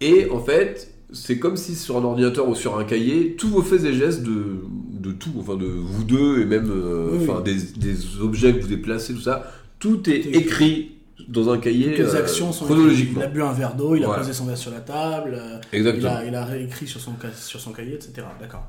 Et 0.00 0.30
en 0.30 0.38
fait, 0.40 0.94
c'est 1.12 1.38
comme 1.40 1.56
si 1.56 1.74
sur 1.74 1.96
un 1.96 2.04
ordinateur 2.04 2.48
ou 2.48 2.54
sur 2.54 2.78
un 2.78 2.84
cahier, 2.84 3.34
tous 3.36 3.48
vos 3.48 3.62
faits 3.62 3.82
et 3.84 3.92
gestes 3.94 4.22
de, 4.22 4.58
de 4.92 5.10
tout, 5.10 5.32
enfin 5.38 5.56
de 5.56 5.66
vous 5.66 6.04
deux 6.04 6.40
et 6.40 6.44
même 6.44 6.70
euh, 6.70 7.08
Oui, 7.12 7.18
enfin, 7.28 7.42
oui. 7.44 7.54
des, 7.76 7.92
des 7.94 8.20
objets 8.20 8.54
que 8.54 8.60
vous 8.62 8.68
déplacez, 8.68 9.14
tout 9.14 9.20
ça, 9.20 9.50
tout 9.80 10.08
est 10.08 10.26
écrit 10.36 10.92
dans 11.26 11.50
un 11.50 11.58
cahier 11.58 11.94
Toutes 11.96 12.06
les 12.06 12.14
euh, 12.14 12.18
actions 12.20 12.52
sont 12.52 12.66
chronologiquement. 12.66 13.20
Il 13.20 13.24
a 13.24 13.28
bu 13.28 13.42
un 13.42 13.52
verre 13.52 13.74
d'eau, 13.74 13.96
il 13.96 14.04
a 14.04 14.14
posé 14.14 14.32
son 14.32 14.44
verre 14.46 14.56
sur 14.56 14.70
la 14.70 14.80
table, 14.80 15.34
euh, 15.34 15.58
il, 15.72 15.78
Exactement. 15.80 16.14
a, 16.14 16.24
il 16.24 16.34
a 16.36 16.44
réécrit 16.44 16.86
sur 16.86 17.00
son, 17.00 17.14
ca- 17.20 17.32
sur 17.34 17.58
son 17.58 17.72
cahier, 17.72 17.94
etc. 17.94 18.12
D'accord. 18.40 18.64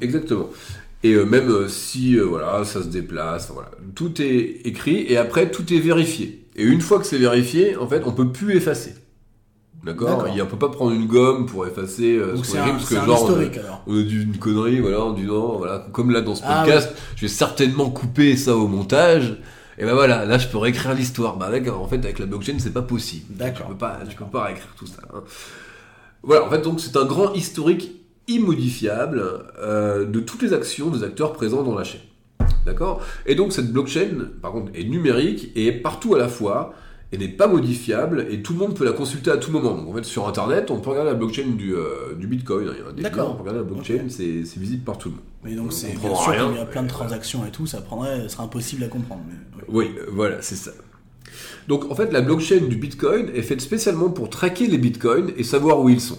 Exactement. 0.00 0.48
Et 1.04 1.12
euh, 1.12 1.24
même 1.24 1.48
euh, 1.48 1.68
si 1.68 2.16
euh, 2.18 2.24
voilà, 2.24 2.64
ça 2.64 2.82
se 2.82 2.88
déplace, 2.88 3.50
voilà, 3.52 3.70
tout 3.94 4.20
est 4.20 4.62
écrit 4.64 5.04
et 5.08 5.16
après 5.16 5.50
tout 5.50 5.72
est 5.72 5.78
vérifié. 5.78 6.46
Et 6.56 6.64
une 6.64 6.80
fois 6.80 6.98
que 6.98 7.06
c'est 7.06 7.18
vérifié, 7.18 7.76
en 7.76 7.86
fait, 7.86 8.02
on 8.04 8.12
peut 8.12 8.32
plus 8.32 8.56
effacer. 8.56 8.94
D'accord 9.84 10.26
On 10.28 10.46
peut 10.46 10.56
pas 10.58 10.70
prendre 10.70 10.90
une 10.90 11.06
gomme 11.06 11.46
pour 11.46 11.64
effacer 11.64 12.16
euh, 12.16 12.36
ce 12.36 12.42
c'est 12.44 12.58
qu'on 12.58 12.70
parce 12.70 12.88
que 12.88 12.94
un 12.96 13.06
genre 13.06 13.22
on 13.22 13.26
historique 13.28 13.58
alors. 13.58 13.84
on 13.86 13.96
a 13.96 14.02
dit 14.02 14.22
une 14.22 14.36
connerie, 14.36 14.80
voilà, 14.80 15.02
en 15.02 15.12
disant 15.12 15.56
voilà, 15.58 15.86
comme 15.92 16.10
là 16.10 16.20
dans 16.20 16.34
ce 16.34 16.42
Ah, 16.44 16.62
podcast, 16.64 16.92
je 17.14 17.22
vais 17.22 17.28
certainement 17.28 17.88
couper 17.90 18.36
ça 18.36 18.56
au 18.56 18.66
montage. 18.66 19.38
Et 19.78 19.84
ben 19.84 19.94
voilà, 19.94 20.24
là 20.24 20.36
je 20.38 20.48
peux 20.48 20.58
réécrire 20.58 20.94
l'histoire. 20.94 21.36
Bah 21.36 21.46
avec, 21.46 21.68
en 21.68 21.86
fait, 21.86 21.98
avec 21.98 22.18
la 22.18 22.26
blockchain, 22.26 22.56
c'est 22.58 22.72
pas 22.74 22.82
possible. 22.82 23.26
D'accord. 23.36 23.66
Tu 23.68 23.72
peux 23.74 23.78
pas, 23.78 24.00
tu 24.10 24.16
peux 24.16 24.24
pas 24.24 24.44
réécrire 24.46 24.74
tout 24.76 24.86
ça. 24.88 25.00
hein. 25.14 25.22
Voilà, 26.24 26.44
en 26.44 26.50
fait, 26.50 26.60
donc 26.62 26.80
c'est 26.80 26.96
un 26.96 27.04
grand 27.04 27.32
historique 27.34 27.92
immodifiable 28.28 29.22
euh, 29.58 30.04
de 30.04 30.20
toutes 30.20 30.42
les 30.42 30.52
actions 30.52 30.90
des 30.90 31.02
acteurs 31.02 31.32
présents 31.32 31.62
dans 31.62 31.74
la 31.74 31.84
chaîne. 31.84 32.00
D'accord? 32.66 33.00
Et 33.26 33.34
donc 33.34 33.52
cette 33.52 33.72
blockchain, 33.72 34.28
par 34.42 34.52
contre, 34.52 34.72
est 34.74 34.84
numérique 34.84 35.50
et 35.56 35.66
est 35.66 35.72
partout 35.72 36.14
à 36.14 36.18
la 36.18 36.28
fois 36.28 36.74
et 37.10 37.16
n'est 37.16 37.28
pas 37.28 37.46
modifiable 37.48 38.26
et 38.30 38.42
tout 38.42 38.52
le 38.52 38.58
monde 38.58 38.76
peut 38.76 38.84
la 38.84 38.92
consulter 38.92 39.30
à 39.30 39.38
tout 39.38 39.50
moment. 39.50 39.74
Donc 39.74 39.88
en 39.88 39.92
fait, 39.94 40.04
sur 40.04 40.28
Internet, 40.28 40.70
on 40.70 40.78
peut 40.78 40.90
regarder 40.90 41.10
la 41.10 41.16
blockchain 41.16 41.46
du, 41.56 41.74
euh, 41.74 42.14
du 42.18 42.26
Bitcoin. 42.26 42.68
Il 42.96 43.02
y 43.02 43.06
a 43.06 43.08
un 43.08 43.24
on 43.24 43.34
peut 43.34 43.40
regarder 43.40 43.60
la 43.60 43.64
blockchain, 43.64 44.04
c'est 44.08 44.42
visible 44.58 44.84
par 44.84 44.98
tout 44.98 45.08
le 45.08 45.14
monde. 45.14 45.24
Mais 45.44 45.54
donc 45.54 45.68
On 45.68 45.70
c'est 45.70 45.98
bien 45.98 46.14
sûr 46.14 46.32
qu'il 46.48 46.56
y 46.56 46.60
a 46.60 46.66
plein 46.66 46.82
de 46.82 46.88
transactions 46.88 47.46
et 47.46 47.50
tout, 47.50 47.66
ça 47.66 47.80
prendrait, 47.80 48.22
ce 48.24 48.28
serait 48.28 48.42
impossible 48.44 48.84
à 48.84 48.88
comprendre. 48.88 49.22
mais- 49.26 49.64
oui. 49.68 49.90
Voilà, 50.12 50.42
c'est 50.42 50.56
ça. 50.56 50.72
Donc 51.68 51.90
en 51.90 51.94
fait, 51.94 52.12
la 52.12 52.20
blockchain 52.20 52.66
du 52.68 52.76
Bitcoin 52.76 53.30
est 53.34 53.42
faite 53.42 53.60
spécialement 53.60 54.10
pour 54.10 54.28
traquer 54.30 54.66
les 54.66 54.78
Bitcoins 54.78 55.30
et 55.36 55.44
savoir 55.44 55.80
où 55.80 55.88
ils 55.88 56.00
sont. 56.00 56.18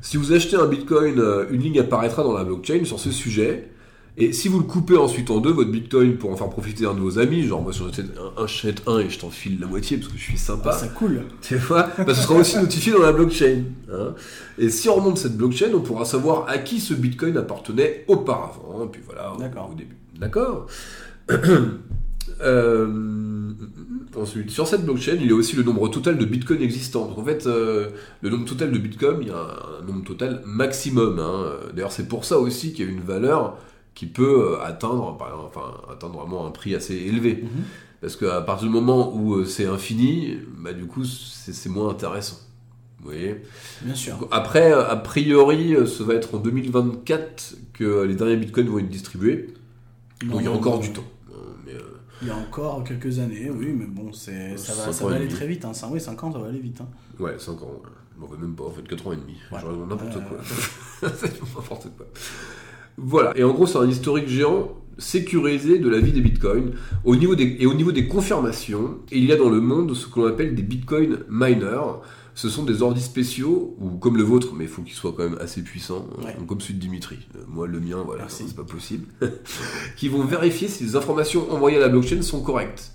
Si 0.00 0.16
vous 0.16 0.32
achetez 0.32 0.56
un 0.56 0.66
Bitcoin, 0.66 1.18
euh, 1.18 1.46
une 1.50 1.60
ligne 1.62 1.80
apparaîtra 1.80 2.22
dans 2.22 2.32
la 2.32 2.44
blockchain 2.44 2.84
sur 2.84 2.98
ce 2.98 3.10
sujet. 3.12 3.70
Et 4.16 4.32
si 4.32 4.46
vous 4.46 4.58
le 4.60 4.64
coupez 4.64 4.96
ensuite 4.96 5.28
en 5.30 5.38
deux, 5.40 5.50
votre 5.50 5.72
Bitcoin 5.72 6.16
pour 6.16 6.30
en 6.30 6.36
faire 6.36 6.48
profiter 6.48 6.86
un 6.86 6.94
de 6.94 7.00
vos 7.00 7.18
amis, 7.18 7.42
genre 7.42 7.62
moi 7.62 7.72
achète 7.72 8.06
un, 8.16 8.40
j'achète 8.42 8.82
un 8.86 8.98
et 9.00 9.10
je 9.10 9.18
t'en 9.18 9.28
file 9.30 9.58
la 9.60 9.66
moitié 9.66 9.96
parce 9.96 10.12
que 10.12 10.16
je 10.18 10.22
suis 10.22 10.38
sympa, 10.38 10.70
Ah, 10.72 10.78
c'est 10.78 10.94
cool. 10.94 11.22
tu 11.42 11.56
vois, 11.56 11.88
bah, 11.98 12.14
ce 12.14 12.22
sera 12.22 12.34
aussi 12.36 12.56
notifié 12.58 12.92
dans 12.92 13.02
la 13.02 13.10
blockchain. 13.12 13.64
hein. 13.92 14.14
Et 14.56 14.70
si 14.70 14.88
on 14.88 14.94
remonte 14.94 15.18
cette 15.18 15.36
blockchain, 15.36 15.70
on 15.74 15.80
pourra 15.80 16.04
savoir 16.04 16.48
à 16.48 16.58
qui 16.58 16.78
ce 16.78 16.94
Bitcoin 16.94 17.36
appartenait 17.36 18.04
auparavant, 18.06 18.84
et 18.84 18.88
puis 18.88 19.02
voilà, 19.04 19.32
au 19.32 19.74
début. 19.74 19.96
D'accord? 20.16 20.66
Euh, 22.40 23.52
Ensuite, 24.16 24.50
sur 24.50 24.68
cette 24.68 24.84
blockchain, 24.84 25.16
il 25.20 25.26
y 25.26 25.32
a 25.32 25.34
aussi 25.34 25.56
le 25.56 25.64
nombre 25.64 25.88
total 25.88 26.16
de 26.18 26.24
bitcoins 26.24 26.62
existants. 26.62 27.06
Donc 27.08 27.18
en 27.18 27.24
fait, 27.24 27.46
euh, 27.46 27.88
le 28.22 28.30
nombre 28.30 28.44
total 28.44 28.70
de 28.70 28.78
bitcoins, 28.78 29.18
il 29.22 29.28
y 29.28 29.30
a 29.30 29.36
un, 29.36 29.82
un 29.82 29.84
nombre 29.86 30.04
total 30.04 30.40
maximum. 30.46 31.18
hein. 31.18 31.46
D'ailleurs, 31.74 31.90
c'est 31.90 32.06
pour 32.06 32.24
ça 32.24 32.38
aussi 32.38 32.72
qu'il 32.72 32.84
y 32.86 32.88
a 32.88 32.92
une 32.92 33.00
valeur 33.00 33.58
qui 33.94 34.06
peut 34.06 34.52
euh, 34.52 34.62
atteindre, 34.64 35.16
par 35.16 35.28
exemple, 35.30 35.50
enfin, 35.56 35.92
atteindre 35.92 36.20
vraiment 36.20 36.46
un 36.46 36.50
prix 36.50 36.74
assez 36.76 36.94
élevé. 36.94 37.40
Mhm. 37.42 37.48
Parce 38.00 38.14
qu'à 38.16 38.40
partir 38.42 38.68
du 38.68 38.72
moment 38.72 39.14
où 39.16 39.44
c'est 39.44 39.66
infini, 39.66 40.36
bah, 40.58 40.72
du 40.74 40.86
coup, 40.86 41.04
c'est 41.04 41.68
moins 41.68 41.88
intéressant. 41.90 42.38
Vous 43.00 43.06
voyez? 43.10 43.42
Bien 43.82 43.94
sûr. 43.96 44.28
Après, 44.30 44.72
a 44.72 44.96
priori, 44.96 45.74
ça 45.88 46.04
va 46.04 46.14
être 46.14 46.34
en 46.36 46.38
2024 46.38 47.56
que 47.72 48.02
les 48.04 48.14
derniers 48.14 48.36
bitcoins 48.36 48.68
vont 48.68 48.78
être 48.78 48.88
distribués. 48.88 49.48
Donc 50.24 50.40
il 50.40 50.44
y 50.44 50.48
a 50.48 50.52
encore 50.52 50.76
non, 50.76 50.80
du 50.80 50.90
temps. 50.92 51.04
Mais, 51.66 51.72
euh, 51.72 51.80
Il 52.22 52.28
y 52.28 52.30
a 52.30 52.36
encore 52.36 52.84
quelques 52.84 53.18
années, 53.18 53.50
oui, 53.50 53.74
mais 53.76 53.86
bon, 53.86 54.12
c'est, 54.12 54.56
ça 54.56 54.72
va, 54.74 54.92
ça 54.92 55.10
aller 55.10 55.28
très 55.28 55.46
vite. 55.46 55.64
Hein. 55.64 55.72
Oui, 55.90 56.00
5 56.00 56.24
ans, 56.24 56.32
ça 56.32 56.38
va 56.38 56.48
aller 56.48 56.60
vite. 56.60 56.80
Hein. 56.80 56.88
Ouais, 57.18 57.34
5 57.38 57.52
ans. 57.62 57.66
ouais. 57.66 57.90
On 58.22 58.26
va 58.26 58.36
même 58.38 58.54
pas, 58.54 58.64
en 58.64 58.70
fait, 58.70 58.82
4 58.86 59.06
ans 59.08 59.12
et 59.12 59.16
demi. 59.16 59.34
Ouais. 59.52 59.60
Genre, 59.60 59.86
n'importe 59.86 60.16
Euh. 60.16 60.20
quoi. 60.20 61.10
c'est 61.16 61.40
n'importe 61.40 61.88
quoi. 61.96 62.06
Voilà. 62.96 63.36
Et 63.36 63.42
en 63.42 63.52
gros, 63.52 63.66
c'est 63.66 63.78
un 63.78 63.88
historique 63.88 64.28
géant 64.28 64.68
sécurisé 64.96 65.80
de 65.80 65.88
la 65.88 65.98
vie 65.98 66.12
des 66.12 66.20
bitcoins. 66.20 66.72
Au 67.04 67.16
niveau 67.16 67.34
des, 67.34 67.56
et 67.58 67.66
au 67.66 67.74
niveau 67.74 67.90
des 67.90 68.06
confirmations, 68.06 68.98
il 69.10 69.24
y 69.24 69.32
a 69.32 69.36
dans 69.36 69.50
le 69.50 69.60
monde 69.60 69.92
ce 69.94 70.06
que 70.06 70.20
l'on 70.20 70.26
appelle 70.26 70.54
des 70.54 70.62
bitcoin 70.62 71.18
miners. 71.28 71.80
Ce 72.36 72.48
sont 72.48 72.64
des 72.64 72.82
ordis 72.82 73.00
spéciaux, 73.02 73.76
ou 73.80 73.90
comme 73.90 74.16
le 74.16 74.24
vôtre, 74.24 74.54
mais 74.56 74.64
il 74.64 74.70
faut 74.70 74.82
qu'ils 74.82 74.94
soient 74.94 75.12
quand 75.16 75.22
même 75.22 75.38
assez 75.40 75.62
puissants, 75.62 76.06
Ouais. 76.24 76.34
comme 76.48 76.60
celui 76.60 76.74
de 76.74 76.80
Dimitri. 76.80 77.18
Euh, 77.36 77.40
Moi, 77.46 77.68
le 77.68 77.78
mien, 77.78 78.02
voilà, 78.04 78.28
c'est 78.28 78.54
pas 78.56 78.64
possible. 78.64 79.06
qui 79.96 80.08
vont 80.08 80.24
vérifier 80.24 80.66
si 80.68 80.82
les 80.84 80.96
informations 80.96 81.50
envoyées 81.52 81.76
à 81.76 81.80
la 81.80 81.88
blockchain 81.88 82.22
sont 82.22 82.42
correctes. 82.42 82.92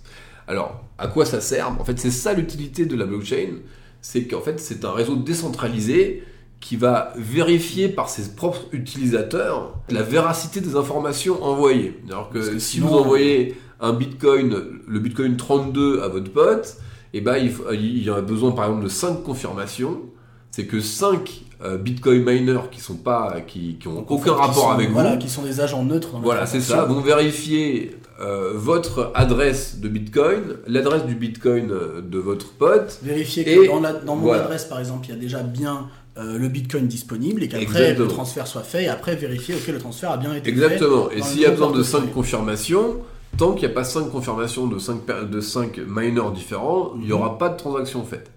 Alors, 0.48 0.84
à 0.98 1.08
quoi 1.08 1.26
ça 1.26 1.40
sert? 1.42 1.70
En 1.80 1.86
fait, 1.86 1.98
c'est 2.00 2.12
ça 2.12 2.34
l'utilité 2.34 2.86
de 2.86 2.96
la 2.98 3.06
blockchain, 3.06 3.60
c'est 4.02 4.26
qu'en 4.26 4.42
fait, 4.42 4.60
c'est 4.60 4.84
un 4.84 4.92
réseau 4.92 5.16
décentralisé 5.16 6.24
qui 6.60 6.76
va 6.76 7.14
vérifier 7.16 7.88
par 7.88 8.10
ses 8.10 8.36
propres 8.36 8.66
utilisateurs 8.74 9.80
la 9.90 10.02
véracité 10.04 10.60
des 10.60 10.76
informations 10.76 11.42
envoyées. 11.44 11.98
Alors 12.10 12.30
que, 12.30 12.60
si 12.60 12.76
sinon- 12.78 12.88
vous 12.88 12.96
envoyez 12.96 13.56
un 13.80 13.94
bitcoin, 13.94 14.82
le 14.86 15.00
bitcoin 15.00 15.38
32 15.38 16.02
à 16.02 16.10
votre 16.10 16.32
pote, 16.34 16.76
et 17.14 17.22
ben 17.22 17.38
il, 17.38 18.04
y 18.04 18.10
a 18.10 18.22
besoin 18.22 18.52
par 18.52 18.66
exemple 18.66 18.84
de 18.84 18.90
5 18.90 19.24
confirmations. 19.24 20.02
C'est 20.52 20.66
que 20.66 20.80
5 20.80 21.44
bitcoin 21.80 22.24
miners 22.24 22.70
qui 22.72 22.80
sont 22.80 22.96
pas 22.96 23.42
qui, 23.46 23.76
qui 23.80 23.88
ont 23.88 24.06
aucun 24.08 24.24
fait, 24.24 24.30
rapport 24.32 24.56
sont- 24.64 24.70
avec 24.72 24.90
voilà, 24.92 25.12
vous, 25.14 25.18
qui 25.20 25.30
sont 25.30 25.44
des 25.44 25.60
agents 25.60 25.84
neutres 25.84 26.14
dans 26.14 26.22
voilà, 26.22 26.46
c'est 26.46 26.62
ça. 26.62 26.86
Vont 26.86 27.02
vérifier 27.02 27.96
euh, 28.22 28.52
votre 28.56 29.12
adresse 29.16 29.80
de 29.80 29.88
Bitcoin, 29.88 30.58
l'adresse 30.68 31.06
du 31.06 31.16
Bitcoin 31.16 31.70
euh, 31.72 32.02
de 32.02 32.18
votre 32.18 32.52
pote. 32.54 33.00
Vérifier 33.04 33.44
que 33.46 33.50
Et 33.50 33.68
dans, 33.68 33.80
la- 33.80 33.94
dans 33.94 34.16
mon 34.16 34.24
voilà. 34.24 34.44
adresse, 34.44 34.66
par 34.66 34.80
exemple, 34.80 35.08
il 35.08 35.12
y 35.12 35.14
a 35.14 35.20
déjà 35.20 35.42
bien 35.44 35.88
euh, 36.18 36.38
le 36.38 36.48
bitcoin 36.50 36.88
disponible 36.88 37.44
et 37.44 37.48
qu'après 37.48 37.94
le 37.94 38.08
transfert 38.08 38.46
soit 38.48 38.64
fait 38.64 38.84
et 38.86 38.88
après 38.90 39.16
vérifier 39.16 39.56
que 39.56 39.72
le 39.72 39.78
transfert 39.78 40.12
a 40.12 40.18
bien 40.18 40.34
été 40.34 40.50
Exactement. 40.50 41.10
Et 41.12 41.22
s'il 41.22 41.40
y 41.42 41.46
a 41.46 41.52
besoin 41.52 41.68
de 41.68 41.74
portefeuille. 41.76 42.02
5 42.08 42.14
confirmations, 42.14 42.98
tant 43.40 43.54
qu'il 43.54 43.68
n'y 43.68 43.72
a 43.72 43.76
pas 43.76 43.84
5 43.84 44.12
confirmations 44.12 44.68
de 44.68 44.78
5, 44.78 44.98
de 45.32 45.42
5 45.42 45.80
miners 45.88 46.32
différents, 46.36 46.92
il 46.96 47.02
n'y 47.02 47.08
Mhm. 47.08 47.14
aura 47.14 47.38
pas 47.40 47.50
de 47.50 47.58
transaction 47.58 48.04
faite. 48.04 48.30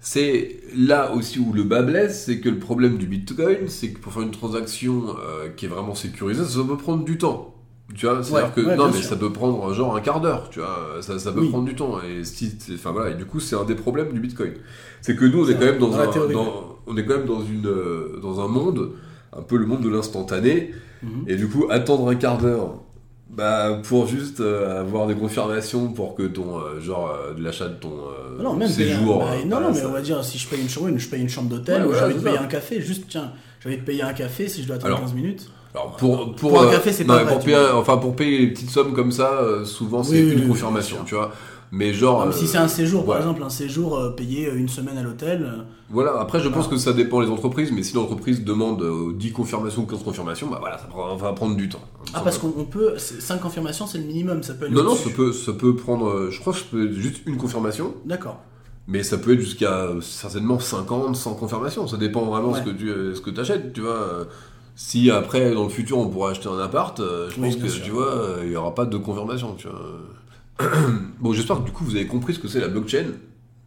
C'est 0.00 0.60
là 0.76 1.12
aussi 1.14 1.38
où 1.38 1.52
le 1.52 1.64
bas 1.64 1.82
blesse, 1.82 2.24
c'est 2.26 2.40
que 2.40 2.48
le 2.48 2.58
problème 2.58 2.98
du 2.98 3.06
Bitcoin, 3.06 3.66
c'est 3.68 3.90
que 3.90 3.98
pour 3.98 4.12
faire 4.12 4.22
une 4.22 4.30
transaction 4.30 5.06
euh, 5.08 5.48
qui 5.56 5.66
est 5.66 5.68
vraiment 5.68 5.94
sécurisée, 5.94 6.44
ça 6.44 6.60
peut 6.66 6.76
prendre 6.76 7.04
du 7.04 7.18
temps. 7.18 7.54
Tu 7.94 8.06
vois, 8.06 8.22
c'est-à-dire 8.22 8.48
Ouais, 8.56 8.62
que 8.62 8.68
ouais, 8.68 8.76
non, 8.76 8.86
mais 8.88 8.98
sûr. 9.00 9.10
ça 9.10 9.16
peut 9.16 9.32
prendre 9.32 9.72
genre 9.72 9.96
un 9.96 10.00
quart 10.00 10.20
d'heure, 10.20 10.50
tu 10.50 10.60
vois, 10.60 10.98
ça, 11.00 11.18
ça 11.18 11.32
peut 11.32 11.40
Oui. 11.40 11.48
prendre 11.48 11.64
du 11.64 11.74
temps. 11.74 11.96
Et 12.02 12.22
si, 12.22 12.52
enfin 12.74 12.92
voilà, 12.92 13.10
et 13.10 13.14
du 13.14 13.24
coup, 13.24 13.40
c'est 13.40 13.56
un 13.56 13.64
des 13.64 13.74
problèmes 13.74 14.12
du 14.12 14.20
Bitcoin. 14.20 14.52
C'est 15.00 15.16
que 15.16 15.24
nous, 15.24 15.44
on 15.44 15.48
est 15.48 15.54
quand 15.54 15.64
même 15.64 15.78
dans, 15.78 15.96
un, 15.98 16.06
dans- 16.32 16.76
on 16.86 16.96
est 16.96 17.04
quand 17.04 17.16
même 17.16 17.26
dans 17.26 17.42
une, 17.42 17.66
euh, 17.66 18.18
dans 18.22 18.40
un 18.40 18.46
monde, 18.48 18.90
un 19.36 19.42
peu 19.42 19.56
le 19.56 19.66
monde 19.66 19.80
de 19.80 19.88
l'instantané, 19.88 20.72
Mhm. 21.02 21.24
et 21.28 21.36
du 21.36 21.48
coup, 21.48 21.66
attendre 21.70 22.08
un 22.08 22.14
quart 22.14 22.38
d'heure, 22.38 22.82
bah, 23.30 23.78
pour 23.86 24.06
juste 24.06 24.40
euh, 24.40 24.80
avoir 24.80 25.06
des 25.06 25.14
confirmations 25.14 25.88
pour 25.92 26.14
que 26.14 26.22
ton, 26.24 26.58
euh, 26.58 26.80
genre, 26.80 27.10
euh, 27.14 27.34
de 27.34 27.42
l'achat 27.44 27.68
de 27.68 27.74
ton 27.74 27.90
Non, 28.40 28.54
même 28.54 28.68
payer 28.72 28.92
un- 28.92 28.96
séjour. 28.98 29.18
bah, 29.18 29.26
non, 29.44 29.48
voilà, 29.50 29.66
non, 29.68 29.72
mais 29.74 29.80
ça- 29.80 29.88
on 29.88 29.92
va 29.92 30.00
dire 30.00 30.24
si 30.24 30.38
je 30.38 30.48
paye 30.48 30.60
une 30.62 30.68
chambre, 30.68 30.88
je 30.96 31.08
paye 31.08 31.20
une 31.20 31.28
chambre 31.28 31.48
d'hôtel 31.50 31.82
Ouais, 31.82 31.88
ou 31.88 31.94
j'ai 31.94 32.04
envie 32.04 32.14
de 32.14 32.20
payer 32.20 32.36
ça. 32.36 32.42
un 32.42 32.46
café, 32.46 32.80
juste 32.80 33.04
tiens, 33.08 33.32
j'ai 33.60 33.68
envie 33.68 33.78
de 33.78 33.84
payer 33.84 34.02
un 34.02 34.12
café 34.14 34.48
si 34.48 34.62
je 34.62 34.66
dois 34.66 34.76
attendre 34.76 34.94
Alors, 34.94 35.00
15 35.00 35.14
minutes. 35.14 35.50
Alors, 35.74 35.96
pour, 35.96 36.34
Pour 36.34 36.60
un 36.62 36.66
euh, 36.66 36.70
café, 36.72 36.92
c'est 36.92 37.04
non, 37.04 37.14
pas 37.14 37.24
vrai, 37.24 37.32
pour 37.34 37.44
payer, 37.44 37.56
enfin, 37.74 37.98
pour 37.98 38.16
payer 38.16 38.38
les 38.38 38.46
petites 38.48 38.70
sommes 38.70 38.94
comme 38.94 39.12
ça, 39.12 39.40
souvent, 39.64 40.02
c'est 40.02 40.12
Oui, 40.22 40.32
une 40.32 40.40
oui, 40.40 40.48
confirmation, 40.48 40.96
tu 41.04 41.14
vois. 41.14 41.30
Mais 41.70 41.92
genre. 41.92 42.32
Si 42.32 42.44
euh, 42.44 42.48
c'est 42.48 42.58
un 42.58 42.68
séjour, 42.68 43.04
par 43.04 43.18
exemple, 43.18 43.42
un 43.42 43.50
séjour 43.50 43.96
euh, 43.98 44.10
payé 44.10 44.50
une 44.50 44.68
semaine 44.68 44.96
à 44.96 45.02
l'hôtel. 45.02 45.42
euh, 45.44 45.62
Voilà, 45.90 46.18
après 46.20 46.40
je 46.40 46.48
pense 46.48 46.66
Ah. 46.66 46.70
que 46.70 46.76
ça 46.78 46.92
dépend 46.92 47.20
des 47.22 47.28
entreprises, 47.28 47.70
mais 47.72 47.82
si 47.82 47.94
l'entreprise 47.94 48.42
demande 48.44 48.82
euh, 48.82 49.12
10 49.14 49.32
confirmations 49.32 49.82
ou 49.82 49.86
15 49.86 50.02
confirmations, 50.02 50.48
bah 50.48 50.56
voilà, 50.60 50.78
ça 50.78 50.84
prend- 50.86 51.14
va 51.16 51.32
prendre 51.34 51.56
du 51.56 51.68
temps. 51.68 51.82
Ah, 52.14 52.20
parce 52.24 52.38
qu'on 52.38 52.52
on 52.56 52.64
peut. 52.64 52.94
5 52.96 53.40
confirmations, 53.40 53.86
c'est 53.86 53.98
le 53.98 54.04
minimum, 54.04 54.42
ça 54.42 54.54
peut 54.54 54.64
aller 54.66 54.74
Non, 54.74 54.82
non, 54.82 54.94
ça 54.94 55.10
peut, 55.14 55.32
ça 55.32 55.52
peut 55.52 55.76
prendre. 55.76 56.08
euh, 56.08 56.30
Je 56.30 56.40
crois 56.40 56.52
que 56.54 56.58
ça 56.60 56.64
peut 56.70 56.86
être 56.86 56.94
juste 56.94 57.22
une 57.26 57.36
confirmation, 57.36 57.92
D'accord. 58.06 58.38
mais 58.86 59.02
ça 59.02 59.18
peut 59.18 59.34
être 59.34 59.40
jusqu'à 59.40 59.72
euh, 59.84 60.00
certainement 60.00 60.58
50, 60.58 61.16
100 61.16 61.34
confirmations. 61.34 61.86
Ça 61.86 61.96
dépend 61.98 62.24
vraiment 62.24 62.52
Ouais. 62.52 62.60
ce 62.60 62.64
que 62.64 62.70
tu 62.70 62.88
euh, 62.88 63.14
ce 63.14 63.20
que 63.20 63.38
achètes, 63.38 63.72
tu 63.74 63.82
vois. 63.82 63.90
euh, 63.90 64.24
Si 64.74 65.10
après, 65.10 65.52
dans 65.54 65.64
le 65.64 65.68
futur, 65.70 65.98
on 65.98 66.08
pourra 66.08 66.30
acheter 66.30 66.48
un 66.48 66.58
appart, 66.60 66.98
euh, 67.00 67.28
je 67.30 67.40
Oui, 67.40 67.48
pense 67.50 67.56
que, 67.62 67.68
sûr. 67.68 67.84
tu 67.84 67.90
vois, 67.90 68.06
euh, 68.14 68.38
il 68.44 68.50
n'y 68.50 68.56
aura 68.56 68.74
pas 68.74 68.86
de 68.86 68.96
confirmation, 68.96 69.54
tu 69.58 69.66
vois. 69.66 69.80
bon, 71.20 71.32
j'espère 71.32 71.58
que 71.60 71.64
du 71.66 71.72
coup, 71.72 71.84
vous 71.84 71.96
avez 71.96 72.06
compris 72.06 72.34
ce 72.34 72.38
que 72.38 72.48
c'est 72.48 72.60
la 72.60 72.68
blockchain. 72.68 73.06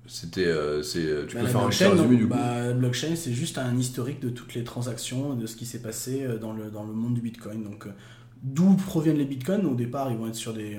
C'était. 0.07 0.45
euh, 0.45 0.83
c'est, 0.83 1.05
euh, 1.05 1.25
tu 1.25 1.35
Bah, 1.35 1.43
peux 1.43 1.47
faire 1.47 1.61
un 1.61 1.69
petit 1.69 1.83
blockchain, 1.83 1.95
résumé 2.01 2.17
du 2.17 2.23
coup 2.23 2.29
bah, 2.29 2.67
la 2.67 2.73
blockchain, 2.73 3.15
c'est 3.15 3.33
juste 3.33 3.57
un 3.57 3.77
historique 3.77 4.19
de 4.19 4.29
toutes 4.29 4.53
les 4.55 4.63
transactions, 4.63 5.35
de 5.35 5.45
ce 5.45 5.55
qui 5.55 5.65
s'est 5.65 5.81
passé 5.81 6.23
euh, 6.23 6.37
dans 6.37 6.53
le, 6.53 6.69
dans 6.69 6.83
le 6.83 6.91
monde 6.93 7.13
du 7.13 7.21
Bitcoin. 7.21 7.63
Donc, 7.63 7.87
d'où 8.43 8.73
proviennent 8.75 9.17
les 9.17 9.25
Bitcoins? 9.25 9.65
Au 9.65 9.75
départ, 9.75 10.11
ils 10.11 10.17
vont 10.17 10.27
être 10.27 10.35
sur 10.35 10.53
des, 10.53 10.77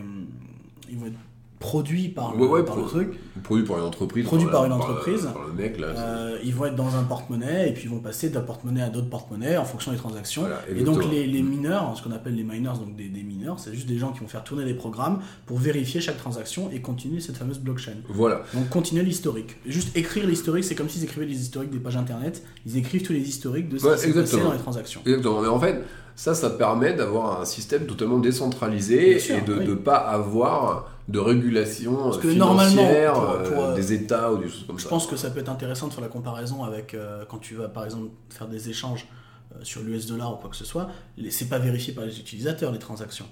ils 0.90 0.98
vont 0.98 1.06
être 1.06 1.18
produits 1.62 2.08
par, 2.08 2.34
le, 2.34 2.42
Ouais, 2.42 2.48
ouais, 2.48 2.64
par 2.64 2.74
pro- 2.74 2.84
le 2.84 2.90
truc. 2.90 3.18
Produit 3.42 3.64
par 3.64 3.78
une 3.78 3.84
entreprise. 3.84 4.24
Produit 4.26 4.46
par 4.48 4.64
une 4.66 4.72
entreprise. 4.72 5.28
Par 5.32 5.46
le 5.46 5.52
mec, 5.54 5.78
là. 5.78 5.86
Euh, 5.96 6.38
ils 6.44 6.54
vont 6.54 6.66
être 6.66 6.76
dans 6.76 6.94
un 6.96 7.02
porte-monnaie 7.04 7.70
et 7.70 7.72
puis 7.72 7.84
ils 7.84 7.88
vont 7.90 8.00
passer 8.00 8.28
d'un 8.28 8.40
porte-monnaie 8.42 8.82
à 8.82 8.90
d'autres 8.90 9.08
porte-monnaies 9.08 9.56
en 9.56 9.64
fonction 9.64 9.90
des 9.92 9.96
transactions. 9.98 10.42
Voilà, 10.42 10.60
et 10.68 10.82
donc 10.82 11.08
les, 11.10 11.26
les 11.26 11.42
mineurs, 11.42 11.94
ce 11.96 12.02
qu'on 12.02 12.12
appelle 12.12 12.34
les 12.34 12.42
miners, 12.42 12.76
donc 12.78 12.94
des, 12.96 13.08
des 13.08 13.22
mineurs, 13.22 13.58
c'est 13.58 13.72
juste 13.74 13.86
des 13.88 13.98
gens 13.98 14.12
qui 14.12 14.20
vont 14.20 14.28
faire 14.28 14.44
tourner 14.44 14.64
des 14.64 14.74
programmes 14.74 15.20
pour 15.46 15.58
vérifier 15.58 16.00
chaque 16.00 16.18
transaction 16.18 16.68
et 16.72 16.80
continuer 16.80 17.20
cette 17.20 17.36
fameuse 17.36 17.58
blockchain. 17.58 17.92
Voilà. 18.08 18.42
Donc 18.54 18.68
continuer 18.68 19.02
l'historique. 19.02 19.56
Juste 19.64 19.96
écrire 19.96 20.26
l'historique, 20.26 20.64
c'est 20.64 20.74
comme 20.74 20.88
s'ils 20.88 21.04
écrivaient 21.04 21.26
les 21.26 21.40
historiques 21.40 21.70
des 21.70 21.78
pages 21.78 21.96
internet. 21.96 22.42
Ils 22.66 22.76
écrivent 22.76 23.02
tous 23.02 23.12
les 23.12 23.20
historiques 23.28 23.68
de 23.68 23.78
ce 23.78 23.86
Ouais, 23.86 23.94
qui 23.94 24.00
s'est 24.02 24.12
passé 24.12 24.40
dans 24.40 24.52
les 24.52 24.58
transactions. 24.58 25.00
Exactement. 25.06 25.40
Mais 25.42 25.48
en 25.48 25.58
fait, 25.60 25.82
ça, 26.16 26.34
ça 26.34 26.50
permet 26.50 26.92
d'avoir 26.94 27.40
un 27.40 27.44
système 27.44 27.86
totalement 27.86 28.18
décentralisé 28.18 29.18
sûr, 29.18 29.36
et 29.36 29.40
de 29.40 29.54
oui. 29.54 29.66
ne 29.66 29.74
pas 29.74 29.96
avoir 29.96 30.88
de 31.08 31.18
régulation 31.18 31.96
Parce 32.04 32.18
que 32.18 32.30
financière 32.30 33.14
normalement, 33.14 33.38
pour- 33.42 33.52
pour, 33.52 33.64
euh, 33.64 33.72
euh, 33.72 33.74
des 33.74 33.92
États 33.92 34.32
ou 34.32 34.38
des 34.38 34.48
choses 34.48 34.64
comme 34.66 34.78
Je 34.78 34.84
ça. 34.84 34.88
pense 34.88 35.06
que 35.06 35.16
ça 35.16 35.30
peut 35.30 35.40
être 35.40 35.48
intéressant 35.48 35.88
de 35.88 35.92
faire 35.92 36.02
la 36.02 36.08
comparaison 36.08 36.64
avec 36.64 36.94
euh, 36.94 37.24
quand 37.28 37.38
tu 37.38 37.54
vas 37.56 37.68
par 37.68 37.84
exemple 37.84 38.08
faire 38.30 38.46
des 38.46 38.68
échanges 38.70 39.08
euh, 39.54 39.58
sur 39.62 39.82
l'US 39.82 40.06
dollar 40.06 40.32
ou 40.32 40.36
quoi 40.36 40.48
que 40.50 40.56
ce 40.56 40.64
soit. 40.64 40.88
C'est 41.30 41.48
pas 41.48 41.58
vérifié 41.58 41.92
par 41.92 42.04
les 42.04 42.18
utilisateurs 42.18 42.72
les 42.72 42.78
transactions. 42.78 43.26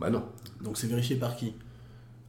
Bah 0.00 0.10
non. 0.10 0.22
Donc 0.62 0.76
c'est 0.78 0.88
vérifié 0.88 1.16
par 1.16 1.36
qui? 1.36 1.54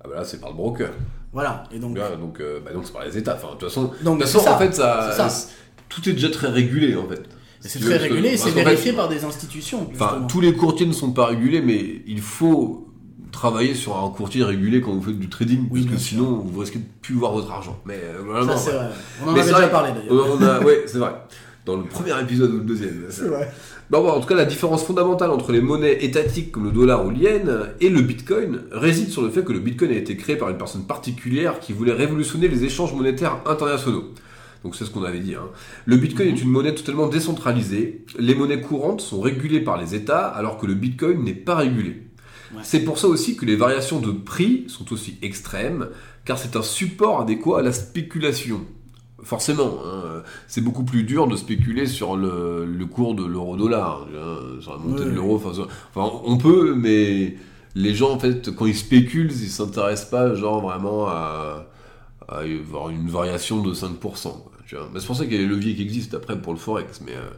Ah 0.03 0.07
bah 0.09 0.15
là, 0.17 0.23
c'est 0.23 0.39
par 0.39 0.49
le 0.51 0.55
broker. 0.57 0.91
Voilà. 1.31 1.63
Et 1.71 1.79
donc, 1.79 1.97
Voilà, 1.97 2.15
donc, 2.17 2.39
bah 2.39 2.71
c'est 2.83 2.93
par 2.93 3.03
les 3.05 3.17
États. 3.17 3.35
Enfin, 3.35 3.47
de 3.47 3.51
toute 3.53 3.69
façon, 3.69 3.83
de 3.99 4.03
donc 4.03 4.19
toute 4.19 4.27
c'est 4.27 4.37
façon 4.37 4.49
en 4.51 4.57
fait, 4.59 4.73
ça, 4.75 5.27
tout 5.89 6.07
est 6.07 6.13
déjà 6.13 6.29
très 6.29 6.49
régulé 6.49 6.95
en 6.95 7.07
fait. 7.07 7.23
C'est 7.65 7.79
très 7.79 7.97
régulé 7.97 8.37
c'est 8.37 8.51
vérifié 8.51 8.93
par 8.93 9.09
des 9.09 9.23
institutions. 9.23 9.87
Enfin, 9.93 10.25
tous 10.27 10.41
les 10.41 10.53
courtiers 10.53 10.85
ne 10.85 10.93
sont 10.93 11.11
pas 11.11 11.27
régulés, 11.27 11.61
mais 11.61 12.01
il 12.07 12.21
faut 12.21 12.87
travailler 13.31 13.73
sur 13.73 13.97
un 13.97 14.09
courtier 14.09 14.43
régulé 14.43 14.79
quand 14.79 14.91
vous 14.93 15.01
faites 15.01 15.19
du 15.19 15.29
trading, 15.29 15.67
Oui, 15.71 15.83
parce 15.83 15.95
que 15.95 16.01
sinon 16.01 16.43
vous 16.45 16.59
risquez 16.59 16.79
de 16.79 16.85
plus 17.01 17.15
voir 17.15 17.33
votre 17.33 17.51
argent. 17.51 17.79
Mais 17.85 17.99
euh, 18.03 18.45
Ça, 18.55 18.71
vrai. 18.71 18.89
On 19.25 19.29
en 19.29 19.33
Mais 19.33 19.39
avait 19.39 19.49
déjà 19.49 19.61
vrai 19.61 19.71
parlé 19.71 19.91
d'ailleurs. 19.91 20.41
A, 20.41 20.59
ouais, 20.65 20.83
c'est 20.85 20.99
vrai. 20.99 21.13
Dans 21.65 21.77
le 21.77 21.83
premier 21.83 22.19
épisode 22.21 22.51
ou 22.51 22.57
le 22.57 22.63
deuxième. 22.63 23.05
C'est 23.09 23.23
vrai. 23.23 23.49
Bon, 23.89 24.01
bon, 24.01 24.09
en 24.09 24.19
tout 24.19 24.27
cas, 24.27 24.35
la 24.35 24.45
différence 24.45 24.83
fondamentale 24.83 25.31
entre 25.31 25.51
les 25.51 25.61
monnaies 25.61 26.03
étatiques 26.03 26.51
comme 26.51 26.65
le 26.65 26.71
dollar 26.71 27.05
ou 27.05 27.09
l'yen 27.09 27.69
et 27.79 27.89
le 27.89 28.01
bitcoin 28.01 28.61
réside 28.71 29.09
sur 29.09 29.21
le 29.21 29.29
fait 29.29 29.43
que 29.43 29.53
le 29.53 29.59
bitcoin 29.59 29.91
a 29.91 29.95
été 29.95 30.17
créé 30.17 30.35
par 30.35 30.49
une 30.49 30.57
personne 30.57 30.83
particulière 30.83 31.59
qui 31.59 31.73
voulait 31.73 31.93
révolutionner 31.93 32.47
les 32.47 32.65
échanges 32.65 32.93
monétaires 32.93 33.37
internationaux. 33.45 34.05
Donc 34.63 34.75
c'est 34.75 34.85
ce 34.85 34.89
qu'on 34.91 35.03
avait 35.03 35.19
dit. 35.19 35.35
hein. 35.35 35.49
Le 35.85 35.97
bitcoin 35.97 36.29
est 36.29 36.41
une 36.41 36.49
monnaie 36.49 36.73
totalement 36.73 37.07
décentralisée. 37.07 38.05
Les 38.17 38.33
monnaies 38.35 38.61
courantes 38.61 39.01
sont 39.01 39.19
régulées 39.21 39.59
par 39.61 39.77
les 39.77 39.93
États 39.95 40.25
alors 40.27 40.57
que 40.57 40.65
le 40.65 40.73
bitcoin 40.73 41.23
n'est 41.23 41.33
pas 41.33 41.55
régulé. 41.55 42.03
Ouais. 42.53 42.61
C'est 42.63 42.83
pour 42.83 42.97
ça 42.97 43.07
aussi 43.07 43.35
que 43.35 43.45
les 43.45 43.55
variations 43.55 43.99
de 43.99 44.11
prix 44.11 44.65
sont 44.67 44.93
aussi 44.93 45.17
extrêmes, 45.21 45.89
car 46.23 46.37
c'est 46.37 46.55
un 46.55 46.61
support 46.61 47.21
adéquat 47.21 47.59
à 47.59 47.61
la 47.61 47.73
spéculation. 47.73 48.61
Forcément, 49.23 49.79
hein, 49.85 50.21
c'est 50.47 50.61
beaucoup 50.61 50.83
plus 50.83 51.03
dur 51.03 51.27
de 51.27 51.35
spéculer 51.37 51.85
sur 51.87 52.15
le, 52.17 52.65
le 52.65 52.85
cours 52.85 53.15
de 53.15 53.25
l'euro-dollar, 53.25 54.07
hein, 54.13 54.37
sur 54.61 54.71
la 54.73 54.77
montée 54.77 55.03
Ouais. 55.03 55.09
de 55.09 55.15
l'euro. 55.15 55.35
Enfin, 55.37 55.53
ça- 55.53 55.67
enfin, 55.95 56.19
on 56.25 56.37
peut, 56.37 56.75
mais 56.75 57.37
les 57.75 57.93
gens, 57.95 58.11
en 58.11 58.19
fait, 58.19 58.53
quand 58.53 58.65
ils 58.65 58.75
spéculent, 58.75 59.31
ils 59.31 59.49
s'intéressent 59.49 60.09
pas, 60.09 60.35
genre, 60.35 60.61
vraiment 60.61 61.07
à, 61.07 61.67
à 62.27 62.39
avoir 62.39 62.89
une 62.89 63.07
variation 63.09 63.61
de 63.63 63.73
5%. 63.73 64.43
C'est 64.67 65.05
pour 65.05 65.15
ça 65.15 65.23
qu'il 65.25 65.33
y 65.33 65.37
a 65.37 65.39
les 65.41 65.47
leviers 65.47 65.75
qui 65.75 65.81
existent 65.81 66.17
après 66.17 66.39
pour 66.39 66.53
le 66.53 66.59
forex. 66.59 67.01
Mais, 67.05 67.13
euh, 67.13 67.29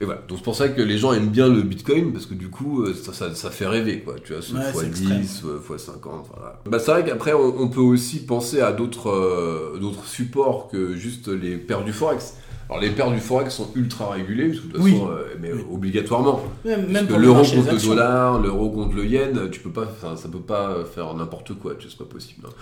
mais 0.00 0.06
voilà, 0.06 0.22
donc 0.26 0.38
c'est 0.38 0.44
pour 0.44 0.56
ça 0.56 0.68
que 0.68 0.82
les 0.82 0.98
gens 0.98 1.12
aiment 1.12 1.28
bien 1.30 1.48
le 1.48 1.62
bitcoin, 1.62 2.12
parce 2.12 2.26
que 2.26 2.34
du 2.34 2.48
coup, 2.48 2.82
euh, 2.82 2.94
ça, 2.94 3.12
ça, 3.12 3.34
ça 3.34 3.50
fait 3.50 3.66
rêver, 3.66 4.00
quoi. 4.00 4.16
Tu 4.24 4.32
vois, 4.32 4.42
ce 4.42 4.54
Ouais, 4.54 4.60
c'est 4.74 4.86
x10, 4.86 5.42
euh, 5.46 5.58
x50. 5.58 6.00
Voilà. 6.34 6.60
Bah, 6.66 6.78
c'est 6.78 6.90
vrai 6.90 7.04
qu'après, 7.04 7.32
on, 7.34 7.60
on 7.60 7.68
peut 7.68 7.80
aussi 7.80 8.24
penser 8.24 8.60
à 8.60 8.72
d'autres 8.72 9.10
euh, 9.10 9.78
d'autres 9.80 10.06
supports 10.06 10.68
que 10.68 10.94
juste 10.96 11.28
les 11.28 11.56
paires 11.56 11.84
du 11.84 11.92
forex. 11.92 12.34
Alors, 12.72 12.82
les 12.82 12.90
paires 12.90 13.10
du 13.10 13.20
forex 13.20 13.54
sont 13.54 13.70
ultra 13.74 14.10
régulées, 14.12 14.48
parce 14.48 14.60
que 14.60 14.66
de 14.68 14.72
toute 14.72 14.82
Oui. 14.82 14.92
façon, 14.92 15.10
euh, 15.10 15.24
mais 15.40 15.52
Oui. 15.52 15.60
obligatoirement. 15.70 16.42
Même, 16.64 16.80
Parce 16.80 16.92
même 16.92 17.04
que 17.06 17.10
pour 17.10 17.18
le 17.18 17.26
l'euro 17.26 17.42
contre 17.44 17.72
le 17.74 17.86
dollar, 17.86 18.40
l'euro 18.40 18.70
contre 18.70 18.96
le 18.96 19.04
yen, 19.04 19.50
tu 19.50 19.60
peux 19.60 19.70
pas, 19.70 19.82
enfin, 19.84 20.16
ça 20.16 20.28
peut 20.30 20.40
pas 20.40 20.84
faire 20.84 21.12
n'importe 21.14 21.54
quoi, 21.58 21.74
c'est 21.78 21.96
pas 21.98 22.04
possible. 22.06 22.46
hein. 22.46 22.52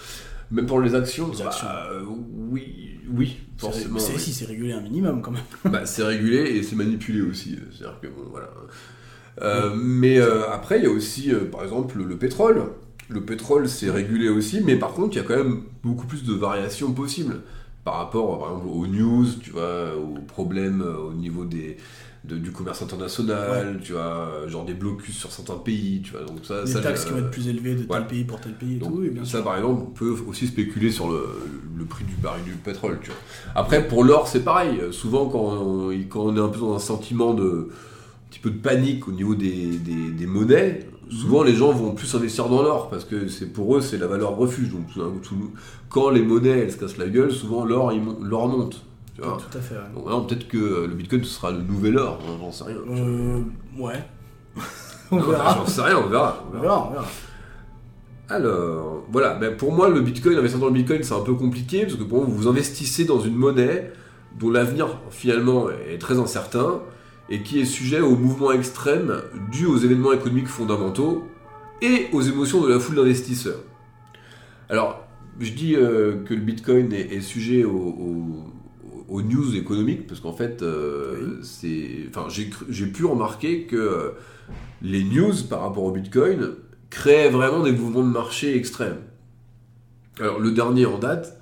Même 0.50 0.66
pour 0.66 0.80
les 0.80 0.96
actions, 0.96 1.30
Les 1.30 1.38
bah, 1.44 1.50
actions. 1.50 1.68
euh, 1.92 2.00
oui, 2.50 2.98
oui, 3.08 3.36
forcément. 3.56 4.00
C'est 4.00 4.14
oui. 4.14 4.18
si 4.18 4.32
c'est 4.32 4.46
régulé 4.46 4.72
un 4.72 4.80
minimum 4.80 5.22
quand 5.22 5.30
même. 5.30 5.42
Bah, 5.72 5.86
c'est 5.86 6.02
régulé 6.02 6.38
et 6.56 6.64
c'est 6.64 6.74
manipulé 6.74 7.20
aussi. 7.22 7.56
C'est-à-dire 7.70 8.00
que 8.02 8.08
bon, 8.08 8.22
voilà. 8.32 8.48
Euh, 9.42 9.70
mais 9.76 10.18
euh, 10.18 10.50
après, 10.50 10.78
il 10.78 10.82
y 10.84 10.86
a 10.86 10.90
aussi, 10.90 11.32
euh, 11.32 11.44
par 11.48 11.62
exemple, 11.62 11.98
le, 11.98 12.04
le 12.04 12.16
pétrole. 12.16 12.64
Le 13.08 13.20
pétrole, 13.24 13.68
c'est 13.68 13.90
régulé 13.90 14.28
aussi, 14.28 14.60
mais 14.64 14.76
par 14.76 14.90
contre, 14.92 15.14
il 15.14 15.18
y 15.18 15.20
a 15.20 15.24
quand 15.24 15.36
même 15.36 15.62
beaucoup 15.82 16.06
plus 16.06 16.24
de 16.24 16.32
variations 16.32 16.92
possibles 16.92 17.40
par 17.90 17.98
rapport, 17.98 18.38
par 18.38 18.48
exemple, 18.50 18.68
aux 18.68 18.86
news, 18.86 19.26
tu 19.42 19.50
vois, 19.50 19.96
aux 19.96 20.20
problèmes 20.26 20.80
euh, 20.82 20.96
au 21.10 21.12
niveau 21.12 21.44
des, 21.44 21.76
de- 22.24 22.36
du 22.38 22.52
commerce 22.52 22.82
international, 22.82 23.80
tu 23.82 23.92
vois, 23.92 24.00
euh, 24.28 24.48
genre 24.48 24.64
des 24.64 24.74
blocus 24.74 25.16
sur 25.16 25.32
certains 25.32 25.56
pays, 25.56 26.02
tu 26.02 26.12
vois. 26.12 26.22
Donc 26.24 26.44
ça, 26.44 26.64
Les 26.64 26.70
ça, 26.72 26.80
taxes 26.80 27.04
qui 27.04 27.10
euh, 27.10 27.14
vont 27.14 27.18
être 27.26 27.30
plus 27.30 27.48
élevées 27.48 27.74
de 27.74 27.82
tel 27.84 28.06
pays 28.06 28.24
pour 28.24 28.40
tel 28.40 28.52
pays 28.54 28.76
et 28.76 28.78
donc, 28.78 28.92
tout. 28.92 28.98
oui, 29.00 29.10
bien 29.10 29.24
ça, 29.24 29.30
sûr. 29.30 29.44
par 29.44 29.56
exemple, 29.56 29.82
on 29.88 29.90
peut 29.90 30.14
aussi 30.28 30.46
spéculer 30.46 30.90
sur 30.90 31.10
le, 31.10 31.26
le 31.76 31.84
prix 31.84 32.04
du 32.04 32.14
baril 32.14 32.44
du 32.44 32.52
pétrole. 32.52 32.98
Tu 33.02 33.10
vois. 33.10 33.18
Après, 33.54 33.86
pour 33.88 34.04
l'or, 34.04 34.28
c'est 34.28 34.44
pareil. 34.44 34.80
Souvent, 34.92 35.28
quand 35.28 35.40
on, 35.40 35.90
quand 36.08 36.20
on 36.26 36.36
est 36.36 36.40
un 36.40 36.48
peu 36.48 36.60
dans 36.60 36.74
un 36.74 36.78
sentiment 36.78 37.34
de 37.34 37.68
un 37.70 38.30
petit 38.30 38.40
peu 38.40 38.50
de 38.50 38.58
panique 38.58 39.08
au 39.08 39.12
niveau 39.12 39.34
des, 39.34 39.78
des, 39.78 40.10
des 40.10 40.26
monnaies. 40.26 40.86
Souvent 41.10 41.42
les 41.42 41.54
gens 41.54 41.72
vont 41.72 41.92
plus 41.92 42.14
investir 42.14 42.48
dans 42.48 42.62
l'or 42.62 42.88
parce 42.90 43.04
que 43.04 43.28
c'est 43.28 43.46
pour 43.52 43.76
eux 43.76 43.80
c'est 43.80 43.98
la 43.98 44.06
valeur 44.06 44.36
refuge. 44.36 44.70
Donc, 44.70 45.22
tout 45.22 45.50
quand 45.88 46.10
les 46.10 46.22
monnaies 46.22 46.60
elles 46.60 46.72
se 46.72 46.76
cassent 46.76 46.98
la 46.98 47.08
gueule, 47.08 47.32
souvent 47.32 47.64
l'or 47.64 47.92
l'or 48.22 48.48
monte. 48.48 48.82
Tu 49.14 49.22
vois. 49.22 49.38
Tout 49.38 49.58
à 49.58 49.60
fait. 49.60 49.74
ouais. 49.74 49.80
Donc, 49.94 50.04
maintenant, 50.04 50.20
peut-être 50.22 50.48
que 50.48 50.86
le 50.88 50.94
bitcoin 50.94 51.22
ce 51.24 51.30
sera 51.30 51.50
le 51.50 51.58
nouvel 51.62 51.98
or. 51.98 52.18
hein, 52.22 52.36
J'en 52.40 52.52
sais 52.52 52.64
rien. 52.64 52.76
Euh, 52.88 53.40
ouais. 53.78 54.02
on 55.10 55.18
verra. 55.20 55.54
J'en 55.56 55.66
sais 55.66 55.82
rien, 55.82 55.98
on 55.98 56.08
verra. 56.08 56.44
on 56.52 56.56
On 56.56 56.60
verra. 56.60 56.74
verra, 56.74 56.86
on 56.88 56.92
verra. 56.92 57.04
Alors, 58.28 59.02
voilà, 59.10 59.34
ben 59.34 59.56
pour 59.56 59.72
moi, 59.72 59.88
le 59.88 60.00
Bitcoin, 60.00 60.38
investir 60.38 60.60
dans 60.60 60.66
le 60.68 60.72
Bitcoin, 60.72 61.02
c'est 61.02 61.14
un 61.14 61.20
peu 61.20 61.34
compliqué, 61.34 61.82
parce 61.82 61.96
que 61.96 62.04
pour 62.04 62.18
moi, 62.18 62.26
vous 62.30 62.46
investissez 62.46 63.04
dans 63.04 63.18
une 63.20 63.34
monnaie 63.34 63.92
dont 64.38 64.50
l'avenir, 64.50 64.86
finalement, 65.10 65.66
est 65.70 65.98
très 65.98 66.18
incertain, 66.20 66.80
et 67.30 67.42
qui 67.42 67.60
est 67.60 67.64
sujet 67.64 68.00
aux 68.00 68.16
mouvements 68.16 68.52
extrêmes 68.52 69.22
dus 69.52 69.66
aux 69.66 69.76
événements 69.78 70.12
économiques 70.12 70.48
fondamentaux 70.48 71.24
et 71.80 72.08
aux 72.12 72.20
émotions 72.20 72.62
de 72.62 72.68
la 72.68 72.78
foule 72.80 72.96
d'investisseurs. 72.96 73.62
Alors, 74.68 75.06
je 75.38 75.52
dis 75.52 75.76
euh, 75.76 76.22
que 76.24 76.34
le 76.34 76.40
Bitcoin 76.40 76.92
est, 76.92 77.12
est 77.14 77.20
sujet 77.20 77.64
aux, 77.64 77.70
aux- 77.70 78.44
aux 79.08 79.22
news 79.22 79.56
économiques, 79.56 80.06
parce 80.06 80.20
qu'en 80.20 80.32
fait, 80.32 80.62
euh, 80.62 81.40
c'est, 81.42 82.06
enfin, 82.08 82.28
j'ai 82.28 82.86
pu 82.86 83.04
remarquer 83.04 83.64
que 83.64 83.76
euh, 83.76 84.10
les 84.82 85.02
news 85.02 85.34
par 85.48 85.62
rapport 85.62 85.82
au 85.84 85.90
Bitcoin 85.90 86.50
créaient 86.90 87.30
vraiment 87.30 87.62
des 87.62 87.72
mouvements 87.72 88.04
de 88.04 88.12
marché 88.12 88.56
extrêmes. 88.56 88.98
Alors, 90.20 90.38
le 90.38 90.52
dernier 90.52 90.86
en 90.86 90.98
date, 90.98 91.40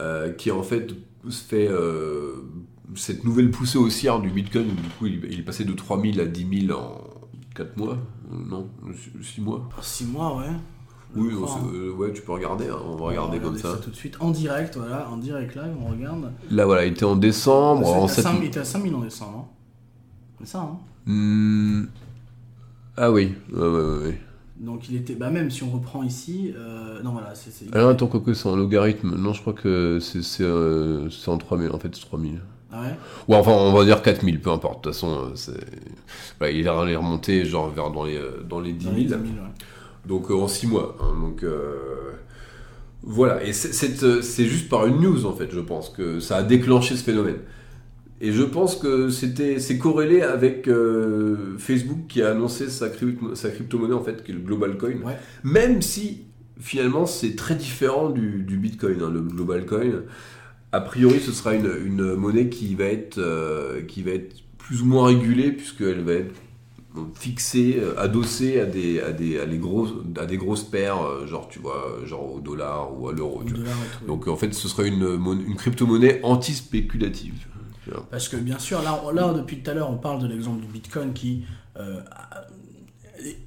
euh, 0.00 0.30
qui 0.30 0.50
en 0.50 0.62
fait 0.62 0.94
fait 1.30 1.68
euh, 1.68 2.34
cette 2.96 3.24
nouvelle 3.24 3.50
poussée 3.50 3.78
haussière 3.78 4.20
du 4.20 4.30
Bitcoin, 4.30 4.66
où 4.66 4.74
du 4.80 4.88
coup, 4.98 5.06
il, 5.06 5.24
il 5.32 5.40
est 5.40 5.44
passé 5.44 5.64
de 5.64 5.72
3000 5.72 6.20
à 6.20 6.26
10 6.26 6.66
000 6.66 6.78
en 6.78 7.00
4 7.54 7.76
mois, 7.76 7.98
non, 8.30 8.68
6 9.22 9.40
mois. 9.40 9.68
En 9.78 9.82
6 9.82 10.06
mois, 10.06 10.36
ouais. 10.38 10.44
Oui, 11.14 11.34
crois, 11.34 11.60
c'est- 11.60 11.76
euh, 11.76 11.92
ouais, 11.92 12.12
tu 12.12 12.22
peux 12.22 12.32
regarder, 12.32 12.68
hein, 12.68 12.78
on 12.86 12.96
va 12.96 13.02
On 13.02 13.06
regarder 13.08 13.38
va 13.38 13.44
comme 13.44 13.54
regarder 13.56 13.78
ça. 13.78 13.84
tout 13.84 13.90
de 13.90 13.96
suite 13.96 14.16
en 14.20 14.30
direct, 14.30 14.76
voilà, 14.78 15.08
en 15.10 15.18
direct 15.18 15.54
live, 15.54 15.74
on 15.84 15.90
regarde. 15.90 16.32
Là, 16.50 16.64
voilà, 16.64 16.86
il 16.86 16.92
était 16.92 17.04
en 17.04 17.16
décembre, 17.16 17.86
en 17.86 18.04
à 18.06 18.08
7 18.08 18.24
5 18.24 18.36
il 18.40 18.46
était 18.46 18.60
à 18.60 18.64
5000 18.64 18.94
en 18.94 19.00
décembre. 19.00 19.38
hein. 19.38 19.54
C'est 20.40 20.48
ça, 20.52 20.60
hein 20.60 20.78
Hmm. 21.04 21.84
Ah 22.96 23.10
oui, 23.10 23.34
ouais, 23.52 23.60
ouais, 23.68 23.96
ouais. 24.06 24.20
Donc 24.58 24.88
il 24.88 24.94
était, 24.96 25.14
bah 25.16 25.30
même 25.30 25.50
si 25.50 25.64
on 25.64 25.70
reprend 25.70 26.02
ici, 26.04 26.52
euh, 26.56 27.02
non 27.02 27.10
voilà, 27.12 27.34
c'est. 27.34 27.74
Alors 27.74 27.90
attends, 27.90 28.06
quoi 28.06 28.20
que 28.20 28.32
c'est 28.34 28.48
en 28.48 28.54
logarithme. 28.54 29.16
Non, 29.16 29.32
je 29.32 29.40
crois 29.40 29.52
que 29.54 29.98
c'est 30.00 30.22
euh, 30.44 31.08
en 31.26 31.36
3000, 31.38 31.70
en 31.72 31.78
fait 31.80 31.92
c'est 31.94 32.02
3000. 32.02 32.40
Ah 32.72 32.80
ouais 32.80 32.96
Ou 33.28 33.34
enfin, 33.34 33.52
on 33.52 33.72
va 33.72 33.84
dire 33.84 34.00
4000, 34.02 34.40
peu 34.40 34.50
importe. 34.50 34.84
De 34.84 34.90
toute 34.90 34.92
façon, 34.94 35.10
euh, 35.12 35.30
c'est... 35.34 35.52
voilà, 36.38 36.52
il 36.52 36.66
est 36.66 36.96
remonté 36.96 37.44
genre 37.44 37.70
vers 37.70 37.90
dans 37.90 38.04
les, 38.04 38.16
euh, 38.16 38.42
dans 38.48 38.60
les 38.60 38.72
10 38.72 38.86
Dans 38.86 38.90
000. 38.92 38.96
les 39.00 39.04
10 39.04 39.10
000, 39.10 39.22
ouais. 39.24 39.50
Donc 40.06 40.30
euh, 40.30 40.34
en 40.34 40.48
6 40.48 40.66
mois. 40.66 40.96
hein, 41.00 41.14
donc 41.20 41.42
euh, 41.44 41.76
voilà, 43.02 43.42
et 43.44 43.52
c'est- 43.52 43.72
c'est 43.72 44.22
c'est 44.22 44.46
juste 44.46 44.68
par 44.68 44.86
une 44.86 45.00
news 45.00 45.26
en 45.26 45.32
fait, 45.32 45.48
je 45.52 45.60
pense 45.60 45.90
que 45.90 46.20
ça 46.20 46.36
a 46.36 46.42
déclenché 46.42 46.96
ce 46.96 47.02
phénomène. 47.04 47.38
Et 48.20 48.30
je 48.32 48.42
pense 48.44 48.76
que 48.76 49.08
c'était 49.10 49.58
c'est 49.58 49.78
corrélé 49.78 50.22
avec 50.22 50.68
euh, 50.68 51.56
Facebook 51.58 52.06
qui 52.08 52.22
a 52.22 52.30
annoncé 52.30 52.68
sa, 52.70 52.88
crypto- 52.88 53.34
sa 53.34 53.50
crypto-monnaie 53.50 53.94
en 53.94 54.02
fait, 54.04 54.22
qui 54.22 54.30
est 54.30 54.34
le 54.34 54.40
Global 54.40 54.78
Coin. 54.78 54.92
Ouais. 55.04 55.18
Même 55.42 55.82
si 55.82 56.22
finalement 56.60 57.04
c'est 57.06 57.34
très 57.34 57.56
différent 57.56 58.10
du, 58.10 58.44
du 58.44 58.56
Bitcoin, 58.58 59.02
hein, 59.02 59.10
le 59.12 59.20
Global 59.22 59.66
Coin. 59.66 60.02
A 60.72 60.80
priori, 60.80 61.20
ce 61.20 61.32
sera 61.32 61.54
une, 61.54 61.70
une 61.84 62.14
monnaie 62.14 62.48
qui 62.48 62.74
va 62.74 62.84
être 62.84 63.18
euh, 63.18 63.82
qui 63.82 64.02
va 64.02 64.12
être 64.12 64.36
plus 64.58 64.82
ou 64.82 64.86
moins 64.86 65.06
régulée 65.06 65.52
puisqu'elle 65.52 66.00
va 66.00 66.12
être 66.12 66.34
fixée, 67.14 67.78
euh, 67.78 67.98
adossée 67.98 68.60
à 68.60 68.66
des 68.66 69.00
à 69.00 69.12
des 69.12 69.38
à 69.38 69.44
les 69.44 69.58
grosses 69.58 69.92
à 70.16 70.26
des 70.26 70.36
grosses 70.36 70.64
paires, 70.64 71.02
euh, 71.02 71.26
genre 71.26 71.48
tu 71.48 71.58
vois, 71.58 72.00
genre 72.04 72.34
au 72.34 72.40
dollar 72.40 72.98
ou 72.98 73.08
à 73.08 73.12
l'euro. 73.12 73.42
Donc 74.06 74.28
en 74.28 74.36
fait, 74.36 74.52
ce 74.54 74.68
serait 74.68 74.88
une, 74.88 75.18
une 75.46 75.56
crypto-monnaie 75.56 76.20
anti-spéculative. 76.22 77.34
Parce 78.10 78.28
que 78.28 78.36
bien 78.36 78.58
sûr, 78.58 78.80
là, 78.82 79.02
là 79.12 79.34
depuis 79.34 79.58
tout 79.60 79.70
à 79.70 79.74
l'heure, 79.74 79.90
on 79.90 79.98
parle 79.98 80.22
de 80.22 80.28
l'exemple 80.28 80.60
du 80.64 80.68
Bitcoin 80.68 81.12
qui 81.12 81.44
euh, 81.76 82.00
a 82.10 82.46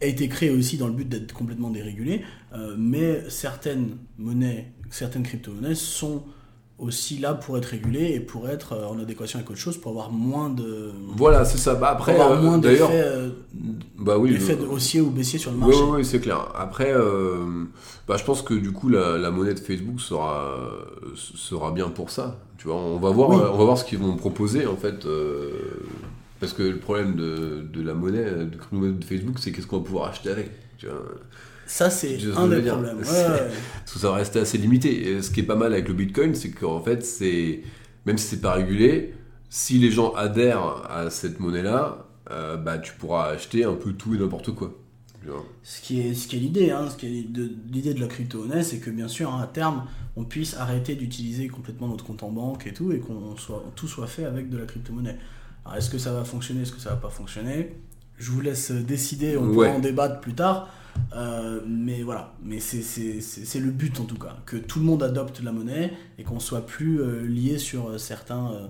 a 0.02 0.06
été 0.06 0.28
créé 0.30 0.50
aussi 0.50 0.78
dans 0.78 0.88
le 0.88 0.94
but 0.94 1.08
d'être 1.08 1.34
complètement 1.34 1.70
dérégulé, 1.70 2.22
euh, 2.54 2.76
mais 2.78 3.30
certaines 3.30 3.98
monnaies, 4.18 4.72
certaines 4.90 5.24
crypto-monnaies 5.24 5.76
sont 5.76 6.24
aussi 6.78 7.20
là 7.20 7.34
pour 7.34 7.58
être 7.58 7.66
régulées 7.68 8.12
et 8.14 8.20
pour 8.20 8.50
être 8.50 8.74
euh, 8.74 8.86
en 8.88 9.00
adéquation 9.00 9.40
avec 9.40 9.50
autre 9.50 9.60
chose, 9.60 9.78
pour 9.78 9.92
avoir 9.92 10.12
moins 10.12 10.50
de... 10.50 10.92
Voilà, 11.16 11.46
c'est 11.46 11.58
ça. 11.58 11.74
Bah, 11.76 11.96
pour 11.96 12.10
après, 12.10 12.14
avoir 12.14 12.32
euh, 12.34 12.42
moins 12.42 12.58
d'effets 12.58 12.84
euh, 12.92 13.30
bah 13.98 14.18
oui, 14.18 14.32
d'effets 14.32 14.56
le- 14.56 14.64
de 14.64 14.68
haussier 14.68 15.00
ou 15.00 15.10
baissier 15.10 15.40
sur 15.40 15.52
le 15.52 15.58
marché. 15.58 15.78
oui, 15.82 15.90
oui, 15.98 16.06
c'est 16.06 16.20
clair. 16.20 16.50
Après, 16.54 16.92
euh, 16.94 17.64
bah, 18.08 18.18
je 18.18 18.26
pense 18.26 18.42
que 18.42 18.54
du 18.54 18.72
coup, 18.74 18.90
la, 18.90 19.18
la 19.18 19.32
monnaie 19.32 19.54
de 19.54 19.60
Facebook 19.60 20.02
sera, 20.02 20.58
sera 21.16 21.72
bien 21.72 21.88
pour 21.90 22.10
ça. 22.10 22.40
Tu 22.58 22.68
vois, 22.68 22.76
on 22.78 22.98
va 22.98 23.10
voir, 23.10 23.30
Oui. 23.30 23.38
on 23.38 23.58
va 23.58 23.64
voir 23.64 23.78
ce 23.78 23.86
qu'ils 23.86 24.00
vont 24.00 24.16
proposer 24.18 24.66
en 24.68 24.76
fait. 24.76 25.06
euh, 25.06 25.52
parce 26.42 26.52
que 26.52 26.64
le 26.64 26.78
problème 26.78 27.16
de, 27.16 27.64
de 27.74 27.82
la 27.82 27.94
monnaie, 27.94 28.26
de, 28.26 29.04
Facebook, 29.06 29.38
c'est 29.40 29.52
qu'est-ce 29.54 29.68
qu'on 29.68 29.78
va 29.78 29.84
pouvoir 29.86 30.10
acheter 30.10 30.30
avec. 30.30 30.52
Tu 30.78 30.88
vois. 30.88 31.02
Ça, 31.66 31.90
c'est 31.90 32.18
un 32.36 32.48
des 32.48 32.62
problèmes. 32.62 32.98
Ouais, 33.00 33.04
que 33.94 34.00
ça 34.00 34.10
va 34.10 34.16
rester 34.16 34.40
assez 34.40 34.58
limité. 34.58 35.10
Et 35.10 35.22
ce 35.22 35.32
qui 35.32 35.40
est 35.40 35.44
pas 35.44 35.56
mal 35.56 35.74
avec 35.74 35.88
le 35.88 35.94
Bitcoin, 35.94 36.36
c'est 36.36 36.52
qu'en 36.52 36.82
fait, 36.82 37.04
c'est 37.04 37.62
même 38.06 38.18
si 38.18 38.28
c'est 38.28 38.42
pas 38.42 38.54
régulé, 38.54 39.14
si 39.50 39.80
les 39.80 39.90
gens 39.92 40.14
adhèrent 40.14 40.84
à 40.90 41.10
cette 41.10 41.40
monnaie-là, 41.40 42.06
euh, 42.32 42.58
bah, 42.58 42.78
tu 42.78 42.94
pourras 42.94 43.30
acheter 43.30 43.64
un 43.64 43.74
peu 43.74 43.94
tout 43.94 44.14
et 44.16 44.18
n'importe 44.20 44.54
quoi. 44.54 44.74
Ce 45.64 45.82
qui 45.82 46.02
est, 46.02 46.14
ce 46.14 46.28
qui 46.28 46.36
est 46.36 46.40
l'idée, 46.40 46.70
hein, 46.70 46.86
de- 47.02 47.50
l'idée 47.72 47.96
de 47.96 48.00
la 48.00 48.06
crypto-monnaie, 48.06 48.62
c'est 48.62 48.78
que 48.78 48.92
bien 48.92 49.08
sûr, 49.08 49.34
hein, 49.34 49.42
à 49.42 49.48
terme, 49.48 49.86
on 50.16 50.24
puisse 50.24 50.56
arrêter 50.56 50.94
d'utiliser 50.94 51.48
complètement 51.48 51.88
notre 51.88 52.06
compte 52.06 52.22
en 52.22 52.30
banque 52.30 52.68
et 52.68 52.74
tout, 52.74 52.92
et 52.92 53.00
qu'on 53.00 53.36
soit, 53.36 53.64
tout 53.76 53.88
soit 53.88 54.06
fait 54.06 54.26
avec 54.26 54.50
de 54.52 54.58
la 54.60 54.66
crypto-monnaie. 54.66 55.18
Alors, 55.66 55.78
est-ce 55.78 55.90
que 55.90 55.98
ça 55.98 56.14
va 56.14 56.24
fonctionner, 56.26 56.62
est-ce 56.62 56.72
que 56.74 56.80
ça 56.80 56.92
va 56.92 56.98
pas 56.98 57.10
fonctionner? 57.10 57.76
Je 58.20 58.30
vous 58.30 58.40
laisse 58.40 58.70
décider, 58.70 59.36
on 59.36 59.52
pourra 59.52 59.70
en 59.70 59.80
débattre 59.80 60.20
plus 60.22 60.36
tard. 60.36 60.70
Euh, 61.16 61.62
mais 61.68 62.04
voilà, 62.04 62.34
mais 62.44 62.60
c'est 62.60 63.60
le 63.60 63.72
but 63.72 64.00
en 64.00 64.04
tout 64.06 64.18
cas, 64.18 64.36
que 64.46 64.58
tout 64.58 64.80
le 64.80 64.86
monde 64.86 65.04
adopte 65.04 65.42
la 65.44 65.52
monnaie 65.52 65.94
et 66.18 66.24
qu'on 66.24 66.40
soit 66.40 66.66
plus 66.66 67.00
euh, 67.02 67.22
lié 67.26 67.58
sur 67.58 67.90
euh, 67.90 67.98
certains, 67.98 68.52
euh, 68.52 68.68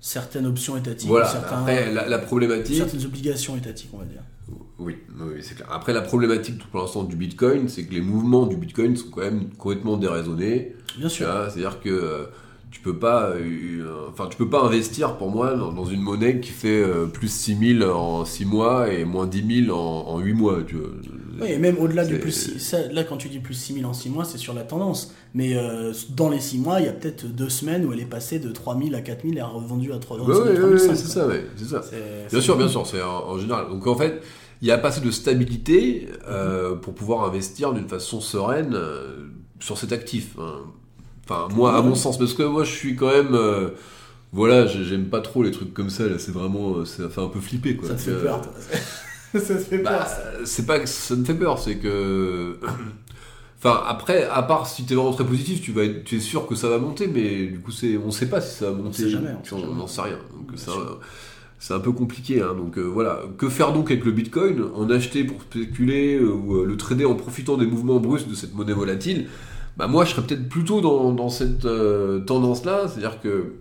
certaines 0.00 0.46
options 0.46 0.76
étatiques, 0.76 1.08
Voilà. 1.08 1.26
certains- 1.26 1.60
Après, 1.60 1.92
la, 1.92 2.08
la 2.08 2.18
problématique. 2.18 2.76
certaines 2.76 3.04
obligations 3.04 3.56
étatiques, 3.56 3.90
on 3.92 3.98
va 3.98 4.04
dire. 4.04 4.22
Oui, 4.78 4.96
oui, 5.20 5.36
c'est 5.40 5.54
clair. 5.54 5.68
Après, 5.70 5.92
la 5.92 6.00
problématique 6.02 6.58
pour 6.70 6.80
l'instant 6.80 7.04
du 7.04 7.16
Bitcoin, 7.16 7.68
c'est 7.68 7.84
que 7.84 7.94
les 7.94 8.00
mouvements 8.00 8.46
du 8.46 8.56
Bitcoin 8.56 8.96
sont 8.96 9.08
quand 9.10 9.20
même 9.22 9.48
complètement 9.50 9.96
déraisonnés. 9.96 10.74
Bien 10.98 11.08
sûr. 11.08 11.26
C'est-à-dire 11.48 11.80
que 11.80 12.28
tu 12.72 12.80
peux 12.80 12.96
pas, 12.98 13.30
euh, 13.30 14.08
enfin, 14.10 14.26
tu 14.28 14.36
peux 14.36 14.48
pas 14.50 14.62
investir 14.62 15.16
pour 15.16 15.30
moi 15.30 15.54
dans, 15.54 15.72
dans 15.72 15.84
une 15.84 16.00
monnaie 16.00 16.40
qui 16.40 16.50
fait 16.50 16.82
euh, 16.82 17.06
plus 17.06 17.30
6 17.30 17.76
000 17.78 17.88
en 17.90 18.24
6 18.24 18.44
mois 18.46 18.92
et 18.92 19.04
moins 19.04 19.26
10 19.26 19.64
000 19.66 19.78
en, 19.78 20.08
en 20.08 20.18
8 20.18 20.32
mois. 20.34 20.58
Tu 20.66 20.76
vois. 20.76 20.88
Oui, 21.40 21.48
et 21.52 21.58
même 21.58 21.78
au-delà 21.78 22.04
du 22.04 22.14
plus 22.18 22.30
six- 22.32 22.58
ça, 22.58 22.86
là 22.92 23.04
quand 23.04 23.16
tu 23.16 23.28
dis 23.28 23.38
plus 23.40 23.54
6000 23.54 23.86
en 23.86 23.92
6 23.92 24.10
mois, 24.10 24.24
c'est 24.24 24.38
sur 24.38 24.54
la 24.54 24.62
tendance. 24.62 25.14
Mais 25.34 25.56
euh, 25.56 25.92
dans 26.10 26.28
les 26.30 26.40
6 26.40 26.58
mois, 26.58 26.80
il 26.80 26.86
y 26.86 26.88
a 26.88 26.92
peut-être 26.92 27.26
deux 27.26 27.48
semaines 27.48 27.84
où 27.86 27.92
elle 27.92 28.00
est 28.00 28.04
passée 28.06 28.38
de 28.38 28.50
3000 28.50 28.94
à 28.94 29.00
4000 29.00 29.36
et 29.38 29.40
a 29.40 29.46
revendu 29.46 29.92
à 29.92 29.98
3000. 29.98 30.26
Ouais, 30.28 30.34
ouais, 30.52 30.58
ouais, 30.64 30.72
ouais, 30.72 30.78
c'est 30.96 31.08
ça, 31.08 31.26
c'est 31.56 31.64
ça. 31.64 31.82
Bien 32.30 32.40
sûr, 32.40 32.56
bien 32.56 32.68
sûr, 32.68 32.86
c'est 32.86 33.02
en, 33.02 33.28
en 33.28 33.38
général. 33.38 33.68
Donc 33.68 33.86
en 33.86 33.96
fait, 33.96 34.22
il 34.60 34.68
y 34.68 34.70
a 34.70 34.78
pas 34.78 34.88
assez 34.88 35.00
de 35.00 35.10
stabilité 35.10 36.08
euh, 36.28 36.74
pour 36.76 36.94
pouvoir 36.94 37.24
investir 37.24 37.72
d'une 37.72 37.88
façon 37.88 38.20
sereine 38.20 38.72
euh, 38.74 39.26
sur 39.60 39.78
cet 39.78 39.92
actif. 39.92 40.36
hein. 40.38 40.60
Enfin, 41.28 41.48
moi, 41.54 41.76
à 41.76 41.82
mon 41.82 41.94
sens, 41.94 42.18
parce 42.18 42.34
que 42.34 42.42
moi, 42.42 42.64
je 42.64 42.70
suis 42.72 42.96
quand 42.96 43.10
même. 43.10 43.34
euh, 43.34 43.70
voilà, 44.32 44.66
j'ai- 44.66 44.84
j'aime 44.84 45.06
pas 45.06 45.20
trop 45.20 45.42
les 45.42 45.50
trucs 45.50 45.72
comme 45.74 45.90
ça, 45.90 46.06
là, 46.06 46.18
c'est 46.18 46.32
vraiment. 46.32 46.78
euh, 46.78 46.84
Ça 46.84 47.08
fait 47.08 47.20
un 47.20 47.28
peu 47.28 47.40
flipper, 47.40 47.76
quoi. 47.76 47.88
Ça 47.88 47.94
te 47.94 48.00
fait 48.00 48.10
Euh, 48.12 48.22
peur, 48.22 48.40
toi. 48.42 48.52
ça 49.40 49.54
te 49.54 49.60
fait 49.60 49.78
peur. 49.78 49.92
Bah, 50.00 50.06
ça. 50.06 50.22
c'est 50.44 50.66
pas 50.66 50.78
que 50.80 50.86
ça 50.88 51.14
me 51.16 51.24
fait 51.24 51.34
peur, 51.34 51.58
c'est 51.58 51.76
que. 51.76 52.58
Enfin, 53.64 53.80
après, 53.86 54.24
à 54.24 54.42
part 54.42 54.66
si 54.66 54.84
t'es 54.84 54.96
vraiment 54.96 55.12
très 55.12 55.24
positif, 55.24 55.60
tu, 55.62 55.70
vas 55.70 55.84
être- 55.84 56.02
tu 56.02 56.16
es 56.16 56.20
sûr 56.20 56.48
que 56.48 56.56
ça 56.56 56.68
va 56.68 56.78
monter, 56.78 57.06
mais 57.06 57.46
du 57.46 57.60
coup, 57.60 57.70
c'est, 57.70 57.96
on 57.96 58.10
sait 58.10 58.26
pas 58.28 58.40
si 58.40 58.56
ça 58.56 58.72
va 58.72 58.76
monter. 58.76 59.04
sait 59.04 59.10
jamais, 59.10 59.28
on 59.40 59.44
sait 59.44 59.60
jamais. 59.60 59.74
n'en 59.74 59.86
sait 59.86 60.00
rien. 60.02 60.18
Donc, 60.36 60.48
Bien 60.48 60.56
c'est, 60.56 60.70
sûr. 60.72 60.80
un, 60.80 61.06
c'est 61.60 61.72
un 61.74 61.78
peu 61.78 61.92
compliqué. 61.92 62.42
hein. 62.42 62.54
Donc, 62.56 62.76
euh, 62.76 62.80
voilà. 62.82 63.20
Que 63.38 63.48
faire 63.48 63.72
donc 63.72 63.92
avec 63.92 64.04
le 64.04 64.10
bitcoin? 64.10 64.64
En 64.74 64.90
acheter 64.90 65.22
pour 65.22 65.40
spéculer 65.42 66.16
euh, 66.16 66.32
ou 66.32 66.56
euh, 66.56 66.64
le 66.66 66.76
trader 66.76 67.04
en 67.04 67.14
profitant 67.14 67.56
des 67.56 67.66
mouvements 67.66 68.00
brusques 68.00 68.28
de 68.28 68.34
cette 68.34 68.52
monnaie 68.52 68.72
volatile? 68.72 69.28
Bah, 69.76 69.86
Moi, 69.86 70.04
je 70.04 70.12
serais 70.14 70.26
peut-être 70.26 70.48
plutôt 70.48 70.80
dans, 70.80 71.12
dans 71.12 71.28
cette 71.28 71.64
euh, 71.64 72.20
tendance-là, 72.20 72.88
c'est-à-dire 72.88 73.20
que 73.20 73.54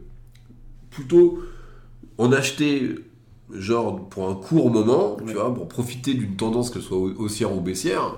plutôt 0.90 1.40
en 2.18 2.32
acheter 2.32 2.96
genre 3.52 4.10
pour 4.10 4.30
un 4.30 4.36
court 4.36 4.72
moment, 4.72 5.18
tu 5.28 5.36
vois, 5.36 5.54
pour 5.54 5.68
profiter 5.68 6.14
d'une 6.16 6.36
tendance 6.38 6.70
qu'elle 6.72 6.82
soit 6.84 6.98
hau- 6.98 7.14
haussière 7.18 7.56
ou 7.56 7.62
baissière. 7.62 8.16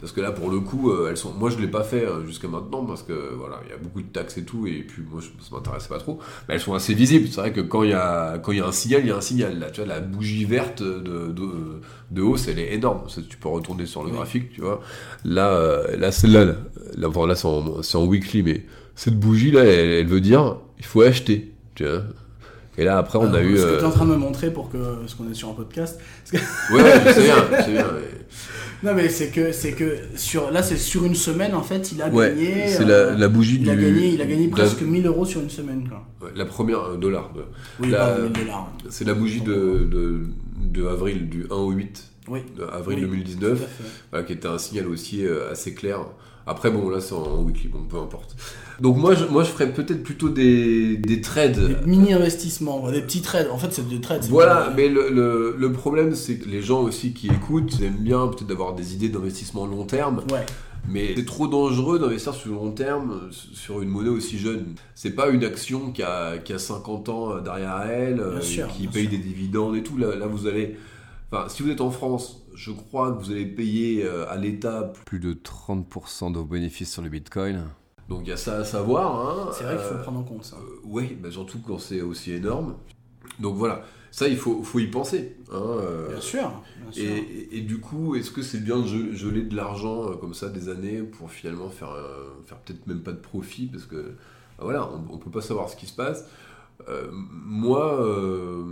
Parce 0.00 0.12
que 0.12 0.20
là, 0.22 0.30
pour 0.32 0.50
le 0.50 0.60
coup, 0.60 0.90
euh, 0.90 1.08
elles 1.10 1.16
sont. 1.16 1.32
Moi, 1.32 1.50
je 1.50 1.58
l'ai 1.58 1.68
pas 1.68 1.82
fait 1.84 2.04
euh, 2.06 2.24
jusqu'à 2.24 2.48
maintenant 2.48 2.84
parce 2.86 3.02
que 3.02 3.12
voilà, 3.36 3.60
il 3.66 3.70
y 3.70 3.74
a 3.74 3.76
beaucoup 3.76 4.00
de 4.00 4.06
taxes 4.08 4.38
et 4.38 4.44
tout, 4.44 4.66
et 4.66 4.82
puis 4.82 5.02
moi, 5.10 5.20
ça 5.20 5.28
m'intéressait 5.54 5.88
pas 5.90 5.98
trop. 5.98 6.18
Mais 6.48 6.54
elles 6.54 6.60
sont 6.60 6.72
assez 6.74 6.94
visibles. 6.94 7.28
C'est 7.28 7.40
vrai 7.40 7.52
que 7.52 7.60
quand 7.60 7.82
il 7.82 7.90
y 7.90 7.94
a 7.94 8.38
quand 8.38 8.52
il 8.52 8.58
y 8.58 8.60
a 8.62 8.66
un 8.66 8.72
signal, 8.72 9.02
il 9.02 9.08
y 9.08 9.10
a 9.10 9.16
un 9.16 9.20
signal. 9.20 9.58
Là, 9.58 9.70
tu 9.70 9.80
vois, 9.82 9.88
la 9.88 10.00
bougie 10.00 10.44
verte 10.46 10.82
de, 10.82 11.28
de, 11.32 11.48
de 12.10 12.22
hausse, 12.22 12.48
elle 12.48 12.58
est 12.58 12.72
énorme. 12.74 13.02
Ça, 13.08 13.20
tu 13.28 13.36
peux 13.36 13.48
retourner 13.48 13.84
sur 13.84 14.02
le 14.02 14.08
Oui. 14.10 14.16
graphique, 14.16 14.52
tu 14.52 14.62
vois. 14.62 14.80
Là, 15.24 15.48
euh, 15.50 15.96
là, 15.98 16.10
celle-là, 16.12 16.44
là, 16.46 16.54
là, 16.96 17.08
enfin, 17.08 17.26
là, 17.26 17.34
c'est 17.34 17.46
en, 17.48 17.82
c'est 17.82 17.98
en 17.98 18.04
weekly, 18.06 18.42
mais 18.42 18.64
cette 18.94 19.18
bougie 19.20 19.50
là, 19.50 19.64
elle, 19.64 19.90
elle 19.90 20.06
veut 20.06 20.20
dire, 20.22 20.56
il 20.78 20.84
faut 20.86 21.02
acheter, 21.02 21.52
tu 21.74 21.84
vois. 21.84 22.02
Et 22.78 22.84
là, 22.84 22.96
après, 22.96 23.18
on 23.18 23.22
Alors, 23.24 23.34
a 23.34 23.42
eu. 23.42 23.58
Ce 23.58 23.62
que 23.64 23.76
tu 23.76 23.82
es 23.82 23.84
en 23.86 23.90
train 23.90 24.06
de 24.06 24.12
me 24.12 24.16
montrer 24.16 24.50
pour 24.50 24.70
que. 24.70 24.78
Parce 25.00 25.14
qu'on 25.14 25.30
est 25.30 25.34
sur 25.34 25.50
un 25.50 25.54
podcast. 25.54 26.00
Ouais, 26.32 26.40
ouais, 26.72 27.12
sais 27.12 27.22
bien, 27.24 27.62
sais 27.64 27.72
bien. 27.72 27.86
mais- 27.92 28.20
Non, 28.82 28.94
mais 28.94 29.08
c'est 29.10 29.28
que, 29.28 29.52
c'est 29.52 29.72
que 29.72 29.96
sur, 30.16 30.50
là, 30.50 30.62
c'est 30.62 30.76
sur 30.78 31.04
une 31.04 31.14
semaine, 31.14 31.54
en 31.54 31.62
fait, 31.62 31.92
il 31.92 32.00
a 32.00 32.08
Ouais, 32.08 32.28
gagné. 32.30 32.68
c'est 32.68 32.82
euh, 32.88 33.10
la, 33.12 33.18
la 33.18 33.28
bougie 33.28 33.56
il 33.56 33.64
du. 33.64 33.70
a 33.70 33.76
gagné, 33.76 34.08
il 34.14 34.22
a 34.22 34.26
gagné 34.26 34.48
presque 34.48 34.80
1000 34.82 35.06
euros 35.06 35.24
sur 35.26 35.40
une 35.42 35.50
semaine, 35.50 35.86
quoi. 35.88 36.06
ouais, 36.22 36.32
la 36.34 36.46
première 36.46 36.80
euh, 36.92 36.96
dollar. 36.96 37.32
de- 37.34 37.42
Oui, 37.80 37.90
La- 37.90 38.06
pardon, 38.06 38.22
1000 38.24 38.32
dollars. 38.32 38.72
C'est 38.88 39.04
la 39.06 39.14
bougie 39.14 39.42
de, 39.42 39.86
de, 39.90 40.20
de 40.64 40.86
avril, 40.86 41.28
du 41.28 41.44
1 41.50 41.54
au 41.54 41.70
8 41.72 42.04
Oui. 42.28 42.40
de 42.56 42.62
avril 42.64 42.98
Oui, 43.00 43.04
2019, 43.06 43.58
Tout 43.58 43.64
à 43.64 43.66
fait. 43.66 43.84
voilà, 44.10 44.26
qui 44.26 44.32
était 44.32 44.48
un 44.48 44.58
signal 44.58 44.86
haussier 44.88 45.26
euh, 45.26 45.50
assez 45.52 45.74
clair. 45.74 46.00
Après, 46.46 46.70
bon, 46.70 46.88
là, 46.88 47.00
c'est 47.00 47.14
en, 47.14 47.42
weekly, 47.42 47.68
bon, 47.68 47.84
peu 47.88 47.98
importe. 47.98 48.34
Donc, 48.80 48.96
moi, 48.96 49.14
je, 49.14 49.24
moi, 49.26 49.44
je 49.44 49.50
ferais 49.50 49.72
peut-être 49.72 50.02
plutôt 50.02 50.28
des, 50.28 50.96
des 50.96 51.20
trades. 51.20 51.58
Des 51.58 51.86
mini-investissements, 51.86 52.90
des 52.90 53.02
petits 53.02 53.22
trades. 53.22 53.48
En 53.52 53.58
fait, 53.58 53.72
c'est 53.72 53.88
des 53.88 54.00
trades. 54.00 54.24
Voilà, 54.24 54.72
mais 54.76 54.88
le, 54.88 55.10
le, 55.10 55.54
le 55.58 55.72
problème, 55.72 56.14
c'est 56.14 56.36
que 56.36 56.48
les 56.48 56.62
gens 56.62 56.82
aussi 56.82 57.12
qui 57.12 57.28
écoutent 57.28 57.80
aiment 57.82 57.94
bien 57.94 58.26
peut-être 58.28 58.46
d'avoir 58.46 58.74
des 58.74 58.94
idées 58.94 59.08
d'investissement 59.08 59.66
long 59.66 59.84
terme. 59.84 60.22
Ouais. 60.32 60.46
Mais 60.88 61.12
c'est 61.14 61.26
trop 61.26 61.46
dangereux 61.46 61.98
d'investir 61.98 62.34
sur 62.34 62.50
le 62.50 62.56
long 62.56 62.70
terme 62.70 63.28
sur 63.30 63.82
une 63.82 63.90
monnaie 63.90 64.08
aussi 64.08 64.38
jeune. 64.38 64.74
C'est 64.94 65.10
pas 65.10 65.28
une 65.28 65.44
action 65.44 65.92
qui 65.92 66.02
a, 66.02 66.38
qui 66.38 66.52
a 66.52 66.58
50 66.58 67.08
ans 67.10 67.38
derrière 67.40 67.82
elle, 67.82 68.20
euh, 68.20 68.40
sûr, 68.40 68.66
qui 68.68 68.88
paye 68.88 69.02
sûr. 69.02 69.10
des 69.10 69.18
dividendes 69.18 69.76
et 69.76 69.82
tout. 69.82 69.98
Là, 69.98 70.16
là, 70.16 70.26
vous 70.26 70.46
allez. 70.46 70.76
Enfin, 71.32 71.48
si 71.48 71.62
vous 71.62 71.70
êtes 71.70 71.80
en 71.80 71.90
France, 71.90 72.44
je 72.54 72.72
crois 72.72 73.12
que 73.12 73.22
vous 73.22 73.30
allez 73.30 73.46
payer 73.46 74.04
euh, 74.04 74.28
à 74.28 74.36
l'État 74.36 74.92
plus 75.06 75.20
de 75.20 75.32
30% 75.32 76.32
de 76.32 76.38
vos 76.38 76.44
bénéfices 76.44 76.92
sur 76.92 77.02
le 77.02 77.08
bitcoin. 77.08 77.66
Donc 78.08 78.22
il 78.24 78.30
y 78.30 78.32
a 78.32 78.36
ça 78.36 78.56
à 78.58 78.64
savoir. 78.64 79.28
Hein. 79.28 79.50
C'est 79.52 79.62
vrai 79.64 79.76
qu'il 79.76 79.84
faut 79.84 79.94
Euh, 79.94 80.02
prendre 80.02 80.18
en 80.18 80.24
compte 80.24 80.44
ça. 80.44 80.56
oui, 80.84 81.16
bah 81.22 81.30
surtout 81.30 81.60
quand 81.64 81.78
c'est 81.78 82.00
aussi 82.02 82.32
énorme. 82.32 82.74
Donc 83.38 83.54
voilà, 83.54 83.84
ça 84.10 84.26
il 84.26 84.36
faut, 84.36 84.64
faut 84.64 84.80
y 84.80 84.88
penser. 84.88 85.36
hein, 85.52 85.60
euh, 85.62 86.08
Bien 86.08 86.20
sûr. 86.20 86.50
bien 86.82 86.90
sûr. 86.92 87.04
et, 87.04 87.18
et- 87.18 87.58
et 87.58 87.60
du 87.60 87.78
coup, 87.78 88.16
est-ce 88.16 88.32
que 88.32 88.42
c'est 88.42 88.58
bien 88.64 88.78
de 88.80 88.86
ge- 88.86 89.12
geler 89.12 89.42
de 89.42 89.54
l'argent 89.54 90.10
euh, 90.10 90.16
comme 90.16 90.34
ça 90.34 90.48
des 90.48 90.68
années 90.68 91.02
pour 91.02 91.30
finalement 91.30 91.68
faire, 91.70 91.92
euh, 91.92 92.28
faire 92.44 92.58
peut-être 92.58 92.84
même 92.88 93.02
pas 93.02 93.12
de 93.12 93.18
profit 93.20 93.66
parce 93.66 93.84
que 93.84 93.94
euh, 93.96 94.16
voilà, 94.58 94.90
on, 94.90 95.14
on 95.14 95.18
peut 95.18 95.30
pas 95.30 95.40
savoir 95.42 95.68
ce 95.68 95.76
qui 95.76 95.86
se 95.86 95.94
passe. 95.94 96.26
Euh, 96.88 97.06
moi, 97.12 98.00
euh, 98.02 98.64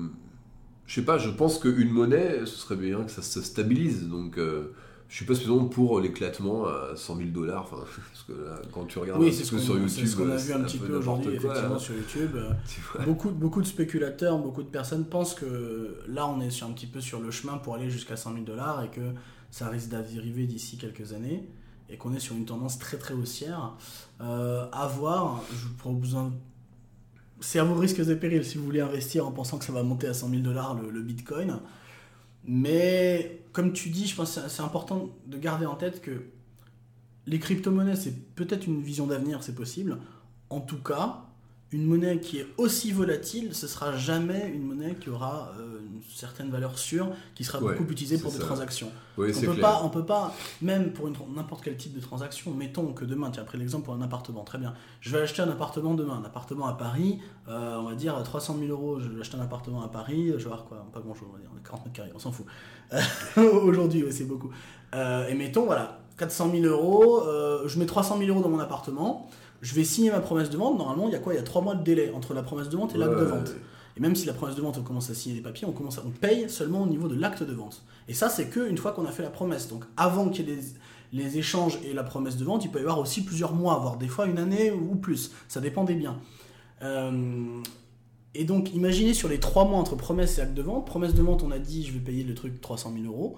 je 0.88 0.94
sais 0.94 1.02
pas, 1.02 1.18
je 1.18 1.30
pense 1.30 1.58
qu'une 1.60 1.90
monnaie, 1.90 2.40
ce 2.40 2.56
serait 2.56 2.74
bien 2.76 3.04
que 3.04 3.10
ça 3.12 3.22
se 3.22 3.40
stabilise. 3.42 4.08
Donc, 4.08 4.38
euh, 4.38 4.72
je 5.08 5.14
suis 5.16 5.24
pas 5.24 5.34
spécialement 5.34 5.66
pour 5.66 6.00
l'éclatement 6.00 6.66
à 6.66 6.96
100 6.96 7.16
000 7.18 7.28
dollars. 7.28 7.62
Enfin, 7.70 7.84
parce 8.12 8.24
que 8.24 8.32
là, 8.32 8.60
quand 8.72 8.84
tu 8.86 8.98
regardes 8.98 9.20
un 9.20 9.24
Oui, 9.24 9.30
petit 9.30 9.38
c'est 9.38 9.44
ce 9.44 9.50
peu 9.52 9.56
qu'on 9.58 9.62
sur 9.62 9.74
c'est 9.74 9.80
YouTube, 9.80 10.06
ce 10.06 10.16
qu'on 10.16 10.30
a 10.30 10.34
euh, 10.34 10.36
vu 10.36 10.52
un 10.54 10.60
petit 10.62 10.78
peu 10.78 10.96
aujourd'hui, 10.96 11.34
effectivement, 11.34 11.78
sur 11.78 11.94
YouTube. 11.94 12.30
Beaucoup, 13.06 13.30
beaucoup 13.30 13.62
de 13.62 13.66
spéculateurs, 13.66 14.38
beaucoup 14.38 14.62
de 14.64 14.68
personnes 14.68 15.04
pensent 15.04 15.34
que 15.34 15.98
là, 16.08 16.26
on 16.26 16.40
est 16.40 16.50
sur 16.50 16.66
un 16.66 16.72
petit 16.72 16.86
peu 16.88 17.00
sur 17.00 17.20
le 17.20 17.30
chemin 17.30 17.58
pour 17.58 17.74
aller 17.76 17.88
jusqu'à 17.90 18.16
100 18.16 18.32
000 18.32 18.44
dollars 18.44 18.82
et 18.82 18.90
que 18.90 19.12
ça 19.50 19.68
risque 19.68 19.88
d'arriver 19.90 20.46
d'ici 20.46 20.76
quelques 20.78 21.12
années 21.12 21.48
et 21.90 21.96
qu'on 21.96 22.12
est 22.12 22.18
sur 22.20 22.34
une 22.36 22.44
tendance 22.44 22.78
très 22.78 22.98
très 22.98 23.14
haussière. 23.14 23.74
Euh, 24.20 24.66
à 24.72 24.86
voir, 24.88 25.42
je 25.50 25.68
vous 25.68 25.74
propose 25.74 26.16
un- 26.16 26.32
C'est 27.40 27.58
à 27.58 27.64
vos 27.64 27.74
risques 27.74 28.00
et 28.00 28.16
périls 28.16 28.44
si 28.44 28.58
vous 28.58 28.64
voulez 28.64 28.80
investir 28.80 29.26
en 29.26 29.32
pensant 29.32 29.58
que 29.58 29.64
ça 29.64 29.72
va 29.72 29.82
monter 29.82 30.08
à 30.08 30.14
100 30.14 30.30
000 30.30 30.42
dollars 30.42 30.74
le, 30.74 31.02
bitcoin. 31.02 31.60
Mais 32.44 33.42
comme 33.52 33.72
tu 33.72 33.90
dis, 33.90 34.06
je 34.06 34.16
pense 34.16 34.36
que 34.36 34.48
c'est 34.48 34.62
important 34.62 35.10
de 35.26 35.38
garder 35.38 35.66
en 35.66 35.74
tête 35.74 36.00
que 36.00 36.22
les 37.26 37.38
crypto-monnaies, 37.38 37.96
c'est 37.96 38.34
peut-être 38.34 38.66
une 38.66 38.80
vision 38.80 39.06
d'avenir, 39.06 39.42
c'est 39.42 39.54
possible. 39.54 39.98
En 40.50 40.60
tout 40.60 40.82
cas, 40.82 41.27
une 41.70 41.84
monnaie 41.84 42.18
qui 42.18 42.38
est 42.38 42.46
aussi 42.56 42.92
volatile, 42.92 43.54
ce 43.54 43.66
sera 43.66 43.94
jamais 43.94 44.50
une 44.54 44.62
monnaie 44.62 44.94
qui 44.94 45.10
aura 45.10 45.52
euh, 45.60 45.80
une 45.80 46.00
certaine 46.14 46.48
valeur 46.50 46.78
sûre, 46.78 47.10
qui 47.34 47.44
sera 47.44 47.60
Ouais, 47.62 47.74
beaucoup 47.76 47.90
utilisée 47.92 48.16
pour 48.16 48.32
des 48.32 48.38
ça. 48.38 48.44
transactions. 48.46 48.90
Oui, 49.18 49.32
On 49.36 49.40
peut, 49.40 49.46
clair. 49.52 49.60
pas, 49.60 49.80
on 49.84 49.90
peut 49.90 50.06
pas, 50.06 50.34
même 50.62 50.92
pour 50.94 51.10
n'importe 51.36 51.62
quel 51.64 51.76
type 51.76 51.94
de 51.94 52.00
transaction, 52.00 52.54
mettons 52.54 52.94
que 52.94 53.04
demain, 53.04 53.30
tu 53.30 53.38
as 53.38 53.44
pris 53.44 53.58
l'exemple 53.58 53.84
pour 53.84 53.92
un 53.94 54.00
appartement, 54.00 54.44
très 54.44 54.56
bien. 54.56 54.72
Je 55.02 55.10
vais 55.10 55.20
acheter 55.20 55.42
un 55.42 55.50
appartement 55.50 55.92
demain, 55.92 56.20
un 56.22 56.24
appartement 56.24 56.68
à 56.68 56.72
Paris, 56.72 57.18
euh, 57.48 57.76
on 57.76 57.82
va 57.84 57.94
dire 57.94 58.18
300 58.22 58.56
000 58.58 58.70
euros, 58.70 58.98
je 58.98 59.08
vais 59.10 59.20
acheter 59.20 59.36
un 59.36 59.42
appartement 59.42 59.82
à 59.84 59.88
Paris, 59.88 60.28
je 60.28 60.36
vais 60.38 60.44
avoir 60.46 60.64
quoi 60.64 60.86
Pas 60.90 61.00
grand 61.00 61.14
chose, 61.14 61.28
on 61.30 61.34
va 61.34 61.38
dire, 61.40 61.50
40 61.64 61.84
mètres 61.84 61.96
carrés, 61.96 62.12
on 62.14 62.18
s'en 62.18 62.32
fout. 62.32 62.46
Aujourd'hui, 63.36 64.04
ouais, 64.04 64.10
c'est 64.10 64.24
beaucoup. 64.24 64.50
Euh, 64.94 65.28
et 65.28 65.34
mettons, 65.34 65.66
voilà, 65.66 66.00
400 66.16 66.50
000 66.50 66.64
euros, 66.64 67.22
je 67.66 67.78
mets 67.78 67.86
300 67.86 68.16
000 68.18 68.30
euros 68.30 68.40
dans 68.40 68.48
mon 68.48 68.58
appartement, 68.58 69.28
je 69.60 69.74
vais 69.74 69.84
signer 69.84 70.10
ma 70.10 70.20
promesse 70.20 70.50
de 70.50 70.56
vente, 70.56 70.78
normalement, 70.78 71.08
il 71.08 71.12
y 71.12 71.16
a 71.16 71.18
quoi 71.18 71.34
Il 71.34 71.36
y 71.36 71.40
a 71.40 71.42
3 71.42 71.62
mois 71.62 71.74
de 71.74 71.82
délai 71.82 72.10
entre 72.14 72.34
la 72.34 72.42
promesse 72.42 72.68
de 72.68 72.76
vente 72.76 72.94
et 72.94 72.98
l'acte 72.98 73.12
de 73.18 73.24
vente. 73.24 73.48
Et 73.96 74.00
même 74.00 74.14
si 74.14 74.26
la 74.26 74.32
promesse 74.32 74.54
de 74.54 74.62
vente, 74.62 74.78
on 74.78 74.82
commence 74.82 75.10
à 75.10 75.14
signer 75.14 75.34
des 75.34 75.42
papiers, 75.42 75.66
on, 75.66 75.72
commence 75.72 75.98
à- 75.98 76.04
on 76.06 76.10
paye 76.10 76.48
seulement 76.48 76.82
au 76.82 76.86
niveau 76.86 77.08
de 77.08 77.16
l'acte 77.16 77.42
de 77.42 77.52
vente. 77.52 77.82
Et 78.06 78.14
ça, 78.14 78.28
c'est 78.28 78.46
que 78.46 78.68
une 78.68 78.78
fois 78.78 78.92
qu'on 78.92 79.04
a 79.06 79.10
fait 79.10 79.24
la 79.24 79.30
promesse. 79.30 79.66
Donc 79.68 79.84
avant 79.96 80.28
qu'il 80.28 80.48
y 80.48 80.52
ait 80.52 80.56
les, 81.12 81.20
les 81.24 81.38
échanges 81.38 81.80
et 81.84 81.92
la 81.92 82.04
promesse 82.04 82.36
de 82.36 82.44
vente, 82.44 82.64
il 82.64 82.70
peut 82.70 82.78
y 82.78 82.82
avoir 82.82 83.00
aussi 83.00 83.24
plusieurs 83.24 83.54
mois, 83.54 83.76
voire 83.78 83.96
des 83.96 84.06
fois 84.06 84.26
une 84.26 84.38
année 84.38 84.70
ou 84.70 84.94
plus. 84.94 85.32
Ça 85.48 85.60
dépend 85.60 85.82
des 85.82 85.94
biens. 85.94 86.16
Euh, 86.82 87.60
et 88.34 88.44
donc, 88.44 88.72
imaginez 88.74 89.14
sur 89.14 89.28
les 89.28 89.40
trois 89.40 89.64
mois 89.64 89.78
entre 89.78 89.96
promesse 89.96 90.38
et 90.38 90.42
acte 90.42 90.54
de 90.54 90.62
vente. 90.62 90.86
Promesse 90.86 91.14
de 91.14 91.22
vente, 91.22 91.42
on 91.42 91.50
a 91.50 91.58
dit, 91.58 91.84
je 91.84 91.92
vais 91.92 91.98
payer 91.98 92.22
le 92.22 92.34
truc 92.34 92.60
300 92.60 92.92
000 93.00 93.12
euros. 93.12 93.36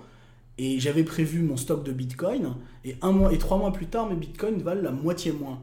Et 0.59 0.79
j'avais 0.79 1.05
prévu 1.05 1.41
mon 1.43 1.57
stock 1.57 1.85
de 1.85 1.93
bitcoin. 1.93 2.55
Et 2.85 2.97
un 3.01 3.13
mois 3.13 3.33
et 3.33 3.39
trois 3.39 3.57
mois 3.57 3.73
plus 3.73 3.87
tard, 3.87 4.09
mes 4.11 4.17
bitcoins 4.17 4.61
valent 4.61 4.83
la 4.83 4.91
moitié 4.91 5.33
moins. 5.33 5.63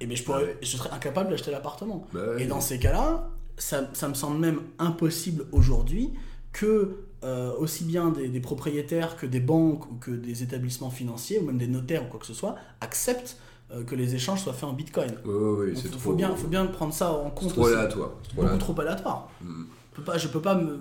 Et 0.00 0.06
bien, 0.06 0.16
je, 0.16 0.22
pourrais, 0.22 0.42
Ah 0.42 0.46
ouais. 0.46 0.58
je 0.62 0.76
serais 0.76 0.90
incapable 0.90 1.30
d'acheter 1.30 1.50
l'appartement. 1.50 2.06
Bah. 2.12 2.20
Et 2.38 2.46
dans 2.46 2.60
ces 2.60 2.78
cas-là, 2.78 3.30
ça, 3.56 3.88
ça 3.92 4.08
me 4.08 4.14
semble 4.14 4.38
même 4.38 4.60
impossible 4.78 5.46
aujourd'hui 5.52 6.12
que 6.52 6.96
euh, 7.24 7.52
aussi 7.58 7.84
bien 7.84 8.10
des, 8.10 8.28
des 8.28 8.40
propriétaires 8.40 9.16
que 9.16 9.26
des 9.26 9.40
banques 9.40 9.90
ou 9.90 9.94
que 9.96 10.10
des 10.10 10.42
établissements 10.42 10.90
financiers 10.90 11.38
ou 11.38 11.44
même 11.46 11.58
des 11.58 11.66
notaires 11.66 12.04
ou 12.04 12.06
quoi 12.08 12.20
que 12.20 12.26
ce 12.26 12.34
soit 12.34 12.56
acceptent 12.80 13.38
euh, 13.72 13.82
que 13.82 13.94
les 13.94 14.14
échanges 14.14 14.42
soient 14.42 14.52
faits 14.52 14.64
en 14.68 14.72
bitcoin. 14.72 15.10
Donc, 15.24 15.74
c'est 15.74 15.82
faut, 15.84 15.88
trop, 15.88 15.98
faut 15.98 16.12
bien, 16.14 16.36
faut 16.36 16.46
bien 16.46 16.66
prendre 16.66 16.92
ça 16.94 17.12
en 17.12 17.30
c'est 17.30 17.34
compte 17.34 17.52
trop 17.54 17.66
aléatoire. 17.66 18.10
c'est 18.22 18.28
trop 18.30 18.42
aléatoire. 18.42 18.58
trop 18.58 18.80
aléatoire. 18.80 19.30
Mm. 19.42 19.64
Je 19.92 19.96
peux 19.96 20.04
pas, 20.04 20.18
je 20.18 20.28
peux 20.28 20.40
pas 20.42 20.54
me, 20.54 20.78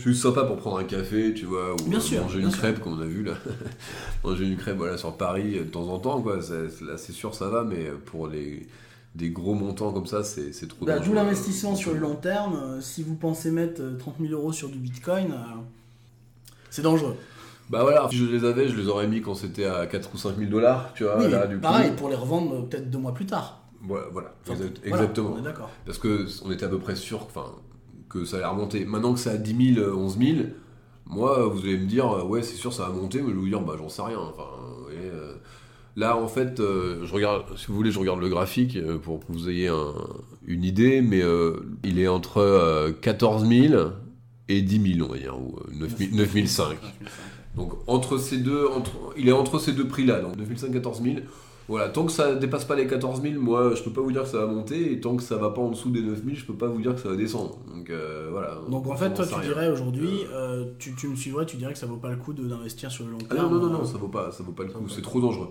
suis 0.00 0.16
sympa 0.16 0.44
pour 0.44 0.56
prendre 0.56 0.78
un 0.78 0.84
café, 0.84 1.32
tu 1.34 1.46
vois, 1.46 1.72
ou 1.74 1.84
Bien 1.88 1.98
euh, 1.98 2.00
sûr, 2.00 2.22
manger 2.22 2.38
bien 2.38 2.46
une 2.48 2.52
sûr. 2.52 2.60
crêpe, 2.60 2.80
comme 2.80 2.98
on 2.98 3.02
a 3.02 3.06
vu 3.06 3.22
là. 3.22 3.34
manger 4.24 4.44
une 4.46 4.56
crêpe, 4.56 4.76
voilà, 4.76 4.96
sur 4.98 5.16
Paris 5.16 5.58
euh, 5.58 5.64
de 5.64 5.70
temps 5.70 5.88
en 5.88 5.98
temps, 5.98 6.20
quoi. 6.20 6.40
C'est- 6.42 6.80
Là, 6.84 6.96
c'est 6.96 7.12
sûr, 7.12 7.34
ça 7.34 7.48
va, 7.48 7.64
mais 7.64 7.86
euh, 7.86 7.96
pour 8.04 8.26
les 8.28 8.66
des 9.16 9.30
gros 9.30 9.54
montants 9.54 9.92
comme 9.92 10.06
ça, 10.06 10.22
c'est 10.22 10.52
c'est 10.52 10.68
trop. 10.68 10.84
Bah, 10.86 10.94
dangereux. 10.98 11.08
D'où 11.08 11.14
l'investissement 11.14 11.74
sur 11.74 11.92
le 11.92 11.98
long 11.98 12.14
terme. 12.14 12.54
Euh, 12.62 12.80
si 12.80 13.02
vous 13.02 13.16
pensez 13.16 13.50
mettre 13.50 13.80
euh, 13.82 13.96
30 13.98 14.16
000 14.20 14.32
euros 14.32 14.52
sur 14.52 14.68
du 14.68 14.78
bitcoin, 14.78 15.32
euh, 15.32 15.36
c'est 16.70 16.82
dangereux. 16.82 17.16
Bah 17.68 17.82
voilà, 17.82 18.08
si 18.10 18.16
je 18.16 18.24
les 18.24 18.44
avais, 18.44 18.68
je 18.68 18.76
les 18.76 18.88
aurais 18.88 19.06
mis 19.06 19.20
quand 19.22 19.34
c'était 19.34 19.64
à 19.64 19.86
4 19.86 20.10
ou 20.14 20.18
5 20.18 20.36
000 20.36 20.50
dollars, 20.50 20.92
tu 20.94 21.04
vois. 21.04 21.18
oui, 21.18 21.30
là, 21.30 21.46
du 21.46 21.54
coup, 21.56 21.60
pareil, 21.62 21.92
pour 21.96 22.08
les 22.08 22.16
revendre 22.16 22.68
peut-être 22.68 22.90
deux 22.90 22.98
mois 22.98 23.14
plus 23.14 23.26
tard. 23.26 23.60
Voilà, 23.82 24.06
voilà, 24.12 24.34
Enfin, 24.42 24.54
exact- 24.54 24.80
voilà, 24.86 25.02
exactement. 25.04 25.32
on 25.34 25.38
est 25.38 25.42
d'accord. 25.42 25.70
Parce 25.86 25.98
que 25.98 26.26
on 26.44 26.50
était 26.50 26.64
à 26.64 26.68
peu 26.68 26.78
près 26.80 26.96
sûr 26.96 27.22
enfin, 27.22 27.46
que 28.10 28.24
ça 28.26 28.36
allait 28.36 28.46
remonter. 28.46 28.84
Maintenant 28.84 29.14
que 29.14 29.18
c'est 29.20 29.30
à 29.30 29.36
10 29.38 29.74
000, 29.76 29.96
11 29.96 30.18
000, 30.18 30.30
moi, 31.06 31.46
vous 31.46 31.60
allez 31.60 31.78
me 31.78 31.86
dire, 31.86 32.10
euh, 32.10 32.22
ouais, 32.24 32.42
c'est 32.42 32.56
sûr, 32.56 32.72
ça 32.72 32.82
va 32.86 32.90
monter, 32.90 33.18
mais 33.22 33.28
je 33.30 33.34
vais 33.34 33.40
vous 33.40 33.48
dire, 33.48 33.60
bah, 33.62 33.74
j'en 33.78 33.88
sais 33.88 34.02
rien. 34.02 34.18
Enfin, 34.18 34.44
euh, 34.92 35.34
là, 35.96 36.16
en 36.16 36.28
fait, 36.28 36.60
euh, 36.60 37.04
je 37.04 37.12
regarde, 37.14 37.44
si 37.56 37.66
vous 37.68 37.74
voulez, 37.74 37.90
je 37.90 37.98
regarde 37.98 38.20
le 38.20 38.28
graphique 38.28 38.76
euh, 38.76 38.98
pour 38.98 39.20
que 39.20 39.32
vous 39.32 39.48
ayez 39.48 39.68
un- 39.68 39.94
une 40.46 40.64
idée, 40.64 41.00
mais 41.02 41.22
euh, 41.22 41.56
il 41.84 41.98
est 41.98 42.08
entre 42.08 42.38
euh, 42.38 42.92
14 42.92 43.46
000 43.48 43.74
et 44.48 44.62
10 44.62 44.94
000, 44.98 45.08
on 45.08 45.12
va 45.12 45.18
dire, 45.18 45.36
ou 45.40 45.56
euh, 45.58 45.72
9 45.80 45.96
000 45.96 46.10
9 46.16 46.46
500. 46.46 46.64
Donc 47.56 47.72
entre 47.88 48.16
ces 48.18 48.38
deux, 48.38 48.66
entre, 48.68 48.92
il 49.16 49.28
est 49.28 49.32
entre 49.32 49.58
ces 49.58 49.72
deux 49.72 49.86
prix-là, 49.88 50.20
donc 50.20 50.36
2005 50.36 50.72
14 50.72 51.02
000. 51.02 51.16
Voilà, 51.70 51.88
tant 51.88 52.04
que 52.04 52.12
ça 52.12 52.34
dépasse 52.34 52.64
pas 52.64 52.74
les 52.74 52.86
14 52.86 53.22
000, 53.22 53.40
moi 53.40 53.74
je 53.74 53.82
peux 53.82 53.92
pas 53.92 54.00
vous 54.02 54.10
dire 54.12 54.24
que 54.24 54.28
ça 54.28 54.38
va 54.44 54.46
monter, 54.46 54.92
et 54.92 55.00
tant 55.00 55.14
que 55.16 55.22
ça 55.22 55.36
va 55.36 55.50
pas 55.50 55.60
en 55.62 55.70
dessous 55.70 55.88
des 55.90 56.02
9 56.02 56.22
000, 56.24 56.34
je 56.36 56.44
peux 56.44 56.54
pas 56.54 56.66
vous 56.66 56.80
dire 56.82 56.94
que 56.96 57.00
ça 57.00 57.08
va 57.10 57.16
descendre. 57.16 57.58
Donc 57.72 57.88
euh, 57.90 58.28
voilà. 58.32 58.58
Donc 58.68 58.86
en 58.88 58.96
fait, 58.96 59.14
toi, 59.14 59.24
tu 59.26 59.34
rien. 59.34 59.42
dirais 59.44 59.70
aujourd'hui, 59.70 60.10
euh, 60.32 60.64
tu, 60.78 60.94
tu 60.96 61.06
me 61.08 61.14
suivrais, 61.16 61.46
tu 61.46 61.56
dirais 61.56 61.72
que 61.72 61.78
ça 61.78 61.86
vaut 61.86 61.96
pas 61.96 62.10
le 62.10 62.16
coup 62.16 62.32
de- 62.32 62.46
d'investir 62.46 62.90
sur 62.90 63.04
le 63.06 63.12
long 63.12 63.18
Ah 63.30 63.34
terme. 63.36 63.52
non, 63.54 63.60
non, 63.60 63.66
non, 63.68 63.74
euh, 63.74 63.78
non, 63.78 63.84
ça 63.84 63.98
vaut 63.98 64.08
pas, 64.08 64.32
ça 64.32 64.42
vaut 64.42 64.52
pas 64.52 64.64
le 64.64 64.70
coup, 64.70 64.88
c'est 64.88 65.00
trop 65.02 65.20
dangereux. 65.20 65.48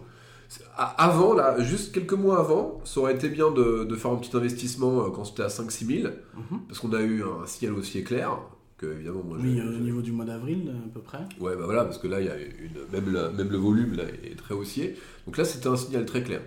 Avant, 0.78 1.34
là, 1.34 1.60
juste 1.62 1.94
quelques 1.94 2.14
mois 2.14 2.40
avant, 2.40 2.82
ça 2.84 3.00
aurait 3.02 3.14
été 3.16 3.30
bien 3.30 3.52
de, 3.52 3.84
de 3.84 3.96
faire 3.96 4.12
un 4.12 4.16
petit 4.18 4.36
investissement 4.36 5.02
euh, 5.06 5.10
quand 5.14 5.24
c'était 5.24 5.44
à 5.44 5.48
5-6 5.48 5.86
000, 6.02 6.14
Mhm. 6.36 6.60
parce 6.68 6.80
qu'on 6.80 6.92
a 6.94 7.02
eu 7.02 7.24
un 7.24 7.46
ciel 7.46 7.74
aussi 7.74 8.00
éclair, 8.00 8.38
que 8.80 8.88
évidemment 8.88 9.24
moi 9.24 9.38
Oui, 9.40 9.60
euh, 9.60 9.78
au 9.78 9.80
niveau 9.80 10.02
du 10.02 10.12
mois 10.12 10.26
d'avril, 10.26 10.72
à 10.88 10.90
peu 10.94 11.02
près. 11.02 11.20
Ouais, 11.40 11.56
bah 11.56 11.66
voilà, 11.66 11.84
parce 11.86 11.98
que 12.00 12.08
là, 12.08 12.20
il 12.22 12.26
y 12.26 12.30
a 12.30 12.38
une, 12.38 12.80
même, 12.92 13.14
la- 13.14 13.30
même 13.30 13.50
le 13.52 13.58
volume 13.58 13.94
là, 13.96 14.04
est 14.24 14.36
très 14.38 14.54
haussier. 14.56 14.96
Donc 15.26 15.38
là, 15.38 15.46
c'était 15.46 15.68
un 15.68 15.76
signal 15.78 16.06
très 16.06 16.24
clair. 16.24 16.42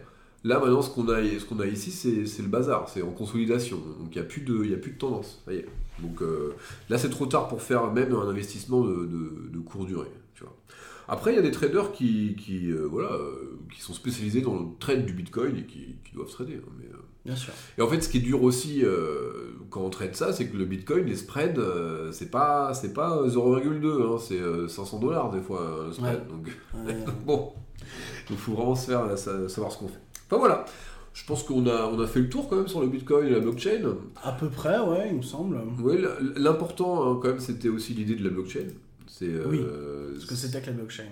Là, 0.45 0.59
maintenant, 0.59 0.83
ce 0.83 0.91
qu'on 0.91 1.09
a, 1.09 1.23
ce 1.23 1.45
qu'on 1.45 1.61
a 1.61 1.67
ici, 1.67 1.93
c'est 1.93 2.27
c'est 2.27 2.43
le 2.43 2.49
bazar, 2.49 2.89
c'est 2.89 3.03
en 3.03 3.13
consolidation. 3.13 3.77
Donc 3.77 4.09
il 4.11 4.15
n'y 4.21 4.27
a, 4.27 4.29
plus 4.29 4.41
de- 4.41 4.65
il 4.65 4.71
y 4.71 4.75
a 4.75 4.79
plus 4.79 4.93
de 4.93 4.99
tendance. 4.99 5.41
Ça 5.47 5.53
y 5.53 5.59
est. 5.59 5.67
Donc 6.01 6.21
euh, 6.23 6.55
là, 6.91 6.99
c'est 6.99 7.11
trop 7.11 7.27
tard 7.27 7.47
pour 7.49 7.63
faire 7.63 7.93
même 7.93 8.13
un 8.15 8.29
investissement 8.29 8.81
de, 8.83 9.07
de, 9.07 9.49
de 9.53 9.59
courte 9.61 9.87
durée. 9.87 10.11
Tu 10.35 10.43
vois. 10.43 10.57
Après, 11.13 11.33
il 11.33 11.37
y 11.37 11.39
a 11.39 11.43
des 11.43 11.51
traders 11.51 11.93
qui, 11.93 12.35
qui, 12.37 12.71
euh, 12.71 12.87
voilà, 12.91 13.13
euh, 13.13 13.59
qui 13.75 13.81
sont 13.83 13.93
spécialisés 13.93 14.41
dans 14.41 14.55
le 14.59 14.65
trade 14.81 15.05
du 15.05 15.13
Bitcoin 15.13 15.57
et 15.59 15.65
qui, 15.65 15.97
qui 16.05 16.15
doivent 16.15 16.31
trader. 16.31 16.55
hein, 16.65 16.73
mais, 16.79 16.87
euh, 16.87 16.97
Bien 17.25 17.37
sûr. 17.37 17.53
et 17.79 17.83
en 17.83 17.87
fait, 17.89 18.01
ce 18.01 18.09
qui 18.09 18.17
est 18.19 18.21
dur 18.23 18.43
aussi 18.43 18.83
quand 19.71 19.83
on 19.83 19.91
traite 19.91 20.17
ça, 20.17 20.33
c'est 20.33 20.49
que 20.49 20.57
le 20.57 20.65
Bitcoin, 20.65 21.05
les 21.07 21.17
spreads, 21.17 21.61
c'est 22.13 22.31
pas, 22.31 22.75
c'est 22.75 22.93
pas 22.93 23.23
0,2, 23.29 24.03
hein, 24.15 24.19
c'est 24.19 24.41
euh, 24.41 24.67
500 24.69 24.99
dollars 24.99 25.31
des 25.31 25.41
fois 25.41 25.85
le 25.87 25.93
spread. 25.93 26.21
Ouais. 26.21 26.95
Donc 26.95 27.15
bon, 27.27 27.53
il 28.31 28.37
faut 28.37 28.53
vraiment 28.55 28.75
se 28.75 28.87
faire 28.91 29.17
sa- 29.19 29.49
savoir 29.49 29.71
ce 29.73 29.79
qu'on 29.79 29.89
fait. 29.89 30.01
Enfin 30.27 30.39
voilà, 30.39 30.65
je 31.15 31.25
pense 31.27 31.43
qu'on 31.45 31.67
a, 31.69 31.87
on 31.87 32.01
a 32.01 32.07
fait 32.07 32.21
le 32.21 32.29
tour 32.29 32.49
quand 32.49 32.57
même 32.57 32.69
sur 32.69 32.81
le 32.81 32.89
Bitcoin 32.89 33.27
et 33.27 33.31
la 33.31 33.39
blockchain. 33.41 33.83
à 34.25 34.33
peu 34.33 34.49
près, 34.49 34.79
ouais, 34.81 35.09
il 35.11 35.19
me 35.19 35.23
semble. 35.23 35.61
Oui, 35.81 35.99
l'important 36.37 37.09
hein, 37.13 37.19
quand 37.23 37.29
même, 37.29 37.39
c'était 37.41 37.69
aussi 37.69 37.93
l'idée 37.95 38.17
de 38.17 38.25
la 38.25 38.31
blockchain. 38.31 38.67
C'est, 39.15 39.29
euh, 39.29 39.45
Oui, 39.47 39.61
Ce 40.19 40.25
que 40.27 40.35
c'était 40.35 40.61
que 40.63 40.67
la 40.69 40.73
blockchain. 40.73 41.05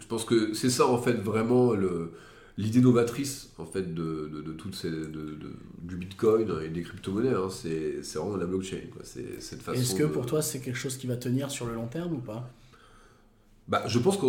Je 0.00 0.06
pense 0.06 0.24
que 0.24 0.54
c'est 0.54 0.70
ça 0.70 0.86
en 0.86 0.96
fait 0.98 1.12
vraiment 1.14 1.72
le 1.74 2.12
l'idée 2.56 2.80
novatrice 2.80 3.50
en 3.58 3.66
fait 3.66 3.94
de, 3.94 4.28
de, 4.32 4.40
de 4.42 4.52
toutes 4.52 4.74
ces 4.74 4.90
de, 4.90 5.36
du 5.82 5.96
Bitcoin 5.96 6.50
et 6.64 6.68
des 6.70 6.82
crypto-monnaies. 6.82 7.34
hein. 7.34 7.48
c'est 7.50 8.02
c'est 8.02 8.18
vraiment 8.18 8.36
la 8.36 8.46
blockchain. 8.46 8.78
quoi. 8.92 9.02
C'est 9.04 9.40
cette 9.42 9.60
façon. 9.62 9.78
Est-ce 9.80 9.94
que 9.94 10.04
pour 10.04 10.24
toi, 10.26 10.40
c'est 10.40 10.60
quelque 10.60 10.76
chose 10.78 10.96
qui 10.96 11.06
va 11.06 11.16
tenir 11.16 11.50
sur 11.50 11.66
le 11.66 11.74
long 11.74 11.86
terme 11.88 12.14
ou 12.14 12.18
pas? 12.20 12.50
Bah, 13.68 13.84
je 13.86 13.98
pense 13.98 14.16
que 14.16 14.26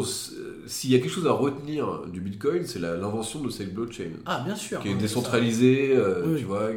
s'il 0.67 0.91
y 0.91 0.95
a 0.95 1.00
quelque 1.00 1.12
chose 1.13 1.26
à 1.28 1.32
retenir 1.32 2.06
du 2.08 2.19
Bitcoin, 2.19 2.65
c'est 2.65 2.80
la- 2.80 2.98
l'invention 2.98 3.41
de 3.41 3.50
cette 3.50 3.74
blockchain 3.74 4.12
Ah, 4.26 4.41
bien 4.45 4.56
sûr. 4.56 4.82
qui 4.82 4.89
est 4.89 4.93
hein, 4.93 4.98
décentralisée. 4.98 5.95
euh, 5.95 6.24
Oui. 6.28 6.39
Tu 6.39 6.45
vois. 6.45 6.69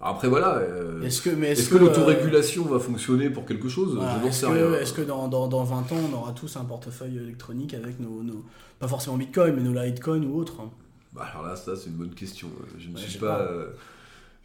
Après 0.00 0.28
voilà. 0.28 0.56
euh. 0.56 1.02
Est-ce 1.02 1.22
que, 1.22 1.30
euh, 1.30 1.78
l'autorégulation 1.78 2.64
va 2.64 2.78
fonctionner 2.78 3.30
pour 3.30 3.46
quelque 3.46 3.68
chose 3.68 3.94
voilà, 3.96 4.14
Je 4.14 4.18
n'en 4.20 4.26
est-ce 4.28 4.40
sais 4.40 4.46
que, 4.46 4.52
rien. 4.52 4.78
est-ce 4.80 4.92
que 4.92 5.02
dans, 5.02 5.28
dans, 5.28 5.48
dans 5.48 5.64
20 5.64 5.76
ans, 5.92 5.96
on 6.12 6.16
aura 6.16 6.32
tous 6.32 6.56
un 6.56 6.64
portefeuille 6.64 7.16
électronique 7.16 7.72
avec 7.74 7.98
nos, 8.00 8.22
nos- 8.22 8.44
pas 8.78 8.88
forcément 8.88 9.16
Bitcoin, 9.16 9.54
mais 9.56 9.62
nos 9.62 9.72
Litecoin 9.72 10.22
ou 10.24 10.38
autres 10.38 10.60
hein? 10.60 10.70
Bah, 11.14 11.26
alors 11.32 11.46
là, 11.46 11.56
ça 11.56 11.74
c'est 11.76 11.86
une 11.86 11.96
bonne 11.96 12.10
question. 12.14 12.48
Je 12.78 12.88
ne 12.88 12.94
Ouais, 12.94 13.00
suis 13.00 13.18
pas. 13.18 13.38
pas. 13.38 13.50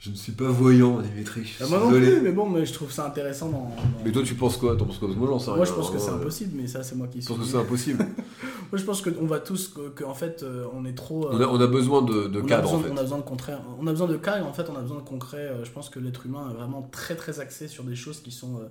Euh, 0.01 0.03
Je 0.05 0.09
ne 0.09 0.15
suis 0.15 0.31
pas 0.31 0.47
voyant, 0.49 0.99
Dimitri. 0.99 1.41
Bah, 1.59 1.65
suis 1.65 1.75
moi 1.75 1.79
non 1.83 1.89
plus, 1.91 2.21
mais 2.21 2.31
bon, 2.31 2.49
mais 2.49 2.65
je 2.65 2.73
trouve 2.73 2.91
ça 2.91 3.05
intéressant 3.05 3.49
dans. 3.49 3.57
dans- 3.59 3.75
Mais 4.03 4.11
toi, 4.11 4.23
tu 4.23 4.35
penses 4.35 4.57
quoi? 4.57 4.75
T'en 4.75 4.85
penses 4.85 4.97
quoi? 4.97 5.07
Que 5.09 5.13
Moi, 5.13 5.27
j'en 5.27 5.39
sais 5.39 5.47
rien. 5.51 5.57
Moi, 5.57 5.65
je 5.65 5.71
pense 5.73 5.89
que 5.89 5.95
hein, 5.95 5.99
c'est 5.99 6.11
euh, 6.11 6.15
impossible, 6.15 6.51
mais 6.55 6.67
ça, 6.67 6.83
c'est 6.83 6.95
moi 6.95 7.07
qui 7.07 7.19
Je 7.21 7.25
suis. 7.25 7.33
pense 7.33 7.43
que 7.45 7.51
c'est 7.51 7.57
impossible? 7.57 8.07
Moi, 8.71 8.79
je 8.79 8.85
pense 8.85 9.01
qu'on 9.01 9.25
va 9.25 9.39
tous, 9.39 9.67
que, 9.67 9.89
que, 9.89 10.03
en 10.05 10.13
fait, 10.13 10.43
euh, 10.43 10.65
on 10.73 10.85
est 10.85 10.93
trop. 10.93 11.25
euh, 11.27 11.31
on, 11.33 11.41
a, 11.41 11.45
on 11.47 11.59
a 11.59 11.67
besoin 11.67 12.01
de, 12.03 12.27
de 12.27 12.39
on 12.41 12.45
a 12.45 12.47
cadre, 12.47 12.61
besoin, 12.63 12.79
en 12.79 12.83
fait. 12.83 12.89
on 12.91 12.97
a 12.97 13.01
besoin 13.01 13.17
de 13.17 13.23
concret. 13.23 13.53
On 13.81 13.85
a 13.87 13.91
besoin 13.91 14.07
de 14.07 14.15
cas 14.17 14.37
et 14.37 14.41
en 14.41 14.53
fait, 14.53 14.65
on 14.69 14.75
a 14.77 14.81
besoin 14.81 14.97
de 14.97 15.03
concret. 15.03 15.37
Euh, 15.39 15.65
Je 15.65 15.71
pense 15.71 15.89
que 15.89 15.99
l'être 15.99 16.25
humain 16.25 16.47
est 16.51 16.53
vraiment 16.53 16.87
très 16.91 17.15
très 17.15 17.41
axé 17.41 17.67
sur 17.67 17.83
des 17.83 17.95
choses 17.95 18.21
qui 18.21 18.31
sont 18.31 18.55
euh, 18.61 18.67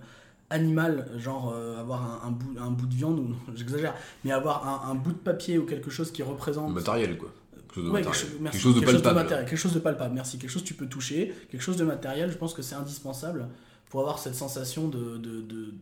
animales, 0.48 1.06
genre 1.18 1.52
euh, 1.54 1.78
avoir 1.78 2.02
un, 2.24 2.28
un 2.28 2.30
bout, 2.30 2.50
un 2.58 2.70
bout 2.70 2.86
de 2.86 2.94
viande, 2.94 3.18
ou 3.20 3.34
j'exagère, 3.54 3.94
mais 4.24 4.32
avoir 4.32 4.66
un, 4.66 4.90
un 4.90 4.94
bout 4.94 5.12
de 5.12 5.18
papier 5.18 5.58
ou 5.58 5.66
quelque 5.66 5.90
chose 5.90 6.10
qui 6.10 6.22
représente. 6.22 6.72
Matériel, 6.72 7.18
quoi. 7.18 7.28
Quelque 7.72 7.76
chose 7.76 7.84
de 7.84 7.90
Ouais, 7.90 8.00
matériel. 8.02 8.04
quelque, 8.04 8.30
chose- 8.32 8.40
merci. 8.40 8.58
Quelque 8.58 8.62
chose 8.72 8.74
de 8.80 8.86
palpable. 8.86 9.14
matériel, 9.14 9.46
quelque 9.48 9.58
chose 9.58 9.74
de 9.74 9.78
palpable, 9.78 10.14
merci. 10.14 10.38
Quelque 10.38 10.50
chose 10.50 10.62
que 10.62 10.68
tu 10.68 10.74
peux 10.74 10.86
toucher, 10.88 11.34
quelque 11.50 11.62
chose 11.62 11.76
de 11.76 11.84
matériel, 11.84 12.30
je 12.30 12.36
pense 12.36 12.52
que 12.54 12.62
c'est 12.62 12.74
indispensable 12.74 13.48
pour 13.88 14.00
avoir 14.00 14.18
cette 14.18 14.34
sensation 14.34 14.88
de, 14.88 15.16
de, 15.18 15.40
de, 15.40 15.74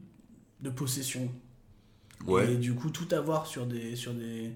de 0.60 0.70
possession. 0.70 1.30
Ouais. 2.26 2.52
Et 2.52 2.56
du 2.56 2.74
coup, 2.74 2.90
tout 2.90 3.06
avoir 3.14 3.46
sur 3.46 3.64
des, 3.66 3.94
sur 3.96 4.12
des, 4.12 4.50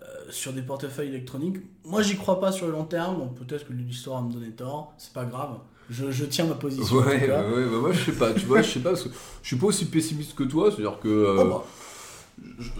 euh, 0.00 0.02
sur 0.30 0.52
des 0.52 0.62
portefeuilles 0.62 1.08
électroniques, 1.08 1.56
moi 1.84 2.00
j'y 2.02 2.16
crois 2.16 2.40
pas 2.40 2.52
sur 2.52 2.66
le 2.66 2.72
long 2.72 2.84
terme. 2.84 3.16
Bon, 3.18 3.28
peut-être 3.28 3.66
que 3.66 3.72
l'histoire 3.72 4.22
va 4.22 4.28
me 4.28 4.32
donner 4.32 4.50
tort, 4.52 4.94
c'est 4.98 5.12
pas 5.12 5.24
grave. 5.24 5.58
Je, 5.90 6.10
je 6.12 6.24
tiens 6.24 6.46
ma 6.46 6.54
position. 6.54 6.96
Ouais, 6.98 7.28
ouais, 7.28 7.28
ouais, 7.28 7.64
bah 7.66 7.78
moi 7.80 7.92
je 7.92 8.04
sais 8.04 8.12
pas, 8.16 8.32
tu 8.32 8.46
vois, 8.46 8.62
je 8.62 8.70
sais 8.70 8.78
pas, 8.80 8.90
parce 8.90 9.02
que 9.02 9.08
je 9.42 9.46
suis 9.48 9.56
pas 9.56 9.66
aussi 9.66 9.86
pessimiste 9.86 10.34
que 10.36 10.44
toi, 10.44 10.70
c'est-à-dire 10.70 11.00
que. 11.00 11.08
euh, 11.08 11.42
Oh, 11.44 11.48
bah, 11.48 12.44
je- 12.60 12.70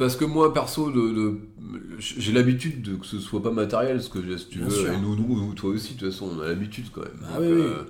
parce 0.00 0.16
que 0.16 0.24
moi, 0.24 0.52
perso, 0.52 0.90
de, 0.90 1.12
de- 1.12 1.40
j'ai 1.98 2.32
l'habitude 2.32 2.82
de 2.82 2.96
que 2.96 3.06
ce 3.06 3.18
soit 3.20 3.40
pas 3.42 3.52
matériel, 3.52 4.02
ce 4.02 4.08
que 4.10 4.20
j'ai, 4.20 4.36
si 4.38 4.48
tu 4.48 4.58
Bien 4.58 4.66
veux, 4.68 4.74
sûr. 4.74 4.92
et 4.92 4.96
nous, 5.00 5.14
nous, 5.14 5.28
nous, 5.46 5.54
toi 5.54 5.70
aussi, 5.70 5.94
de 5.94 6.00
toute 6.00 6.10
façon, 6.10 6.30
on 6.36 6.40
a 6.40 6.48
l'habitude 6.48 6.86
quand 6.92 7.02
même. 7.02 7.20
Ah 7.24 7.34
Donc, 7.34 7.42
oui, 7.42 7.52
oui. 7.52 7.60
euh, 7.60 7.84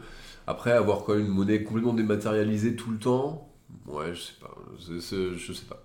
après, 0.46 0.72
avoir 0.72 1.04
quand 1.04 1.14
même 1.14 1.24
une 1.26 1.32
monnaie 1.32 1.62
complètement 1.62 1.94
dématérialisée 1.94 2.76
tout 2.76 2.90
le 2.90 2.98
temps, 2.98 3.48
ouais, 3.86 4.12
je 4.14 4.20
sais 4.20 4.32
pas, 4.40 4.54
je 4.78 5.52
sais 5.52 5.64
pas. 5.66 5.82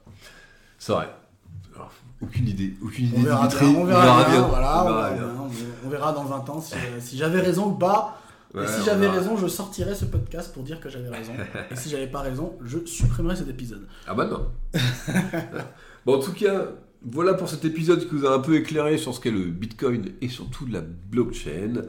C'est 0.77 0.91
vrai. 0.91 1.09
Alors, 1.75 1.91
aucune 2.21 2.47
idée, 2.47 2.73
aucune 2.83 3.05
idée. 3.05 3.17
on 3.19 3.23
verra 3.23 3.47
bien, 3.47 3.67
on 3.67 3.85
verra 3.85 4.23
bien, 4.23 4.29
bien, 4.33 4.41
voilà, 4.47 4.83
on 4.83 4.87
on 4.87 4.93
verra 4.93 5.11
bien. 5.11 5.23
On- 5.39 5.85
on 5.85 5.89
verra 5.89 6.11
dans 6.13 6.23
20 6.25 6.49
ans 6.49 6.59
si, 6.61 6.73
euh, 6.73 6.99
si 6.99 7.17
j'avais 7.17 7.39
raison 7.41 7.67
ou 7.67 7.73
pas. 7.75 8.19
Ouais, 8.53 8.63
et 8.63 8.67
si 8.67 8.79
on 8.81 8.85
j'avais 8.85 9.07
raison, 9.09 9.35
je 9.37 9.47
sortirais 9.47 9.93
ce 9.95 10.05
podcast 10.05 10.53
pour 10.53 10.63
dire 10.63 10.79
que 10.79 10.89
j'avais 10.89 11.09
raison. 11.09 11.33
et 11.71 11.75
si 11.75 11.89
j'avais 11.89 12.07
pas 12.07 12.21
raison, 12.21 12.53
je 12.63 12.79
supprimerais 12.85 13.35
cet 13.35 13.49
épisode. 13.49 13.85
Ah 14.07 14.13
bah 14.15 14.25
non. 14.25 14.47
bon, 16.05 16.15
en 16.15 16.19
tout 16.19 16.33
cas, 16.33 16.71
voilà 17.03 17.33
pour 17.33 17.49
cet 17.49 17.65
épisode 17.65 18.07
qui 18.07 18.15
vous 18.15 18.25
a 18.25 18.33
un 18.33 18.39
peu 18.39 18.55
éclairé 18.55 18.97
sur 18.97 19.13
ce 19.13 19.19
qu'est 19.19 19.31
le 19.31 19.45
Bitcoin 19.45 20.11
et 20.21 20.29
surtout 20.29 20.65
la 20.65 20.81
blockchain. 20.81 21.83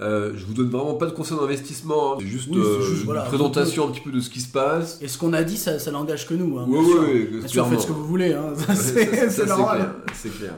Euh, 0.00 0.32
je 0.36 0.44
vous 0.44 0.54
donne 0.54 0.70
vraiment 0.70 0.94
pas 0.94 1.06
de 1.06 1.10
conseils 1.10 1.36
d'investissement, 1.36 2.14
hein. 2.14 2.16
c'est 2.20 2.26
juste, 2.26 2.48
Oui, 2.52 2.58
euh, 2.58 2.80
juste, 2.82 3.04
une 3.04 3.14
présentation 3.26 3.88
un 3.88 3.90
petit 3.90 4.00
peu 4.00 4.12
de 4.12 4.20
ce 4.20 4.30
qui 4.30 4.40
se 4.40 4.50
passe. 4.50 5.00
Et 5.02 5.08
ce 5.08 5.18
qu'on 5.18 5.32
a 5.32 5.42
dit, 5.42 5.56
ça, 5.56 5.80
ça 5.80 5.90
n'engage 5.90 6.28
que 6.28 6.34
nous. 6.34 6.56
Hein, 6.56 6.66
sûr. 6.66 7.00
ouais, 7.00 7.08
ouais, 7.08 7.24
Bien 7.38 7.48
sûr, 7.48 7.66
faites 7.66 7.80
ce 7.80 7.86
que 7.88 7.92
vous 7.92 8.06
voulez, 8.06 8.32
hein. 8.32 8.52
c'est 8.74 9.46
normal. 9.46 9.78
clair, 9.78 9.94
C'est 10.14 10.38
clair. 10.38 10.54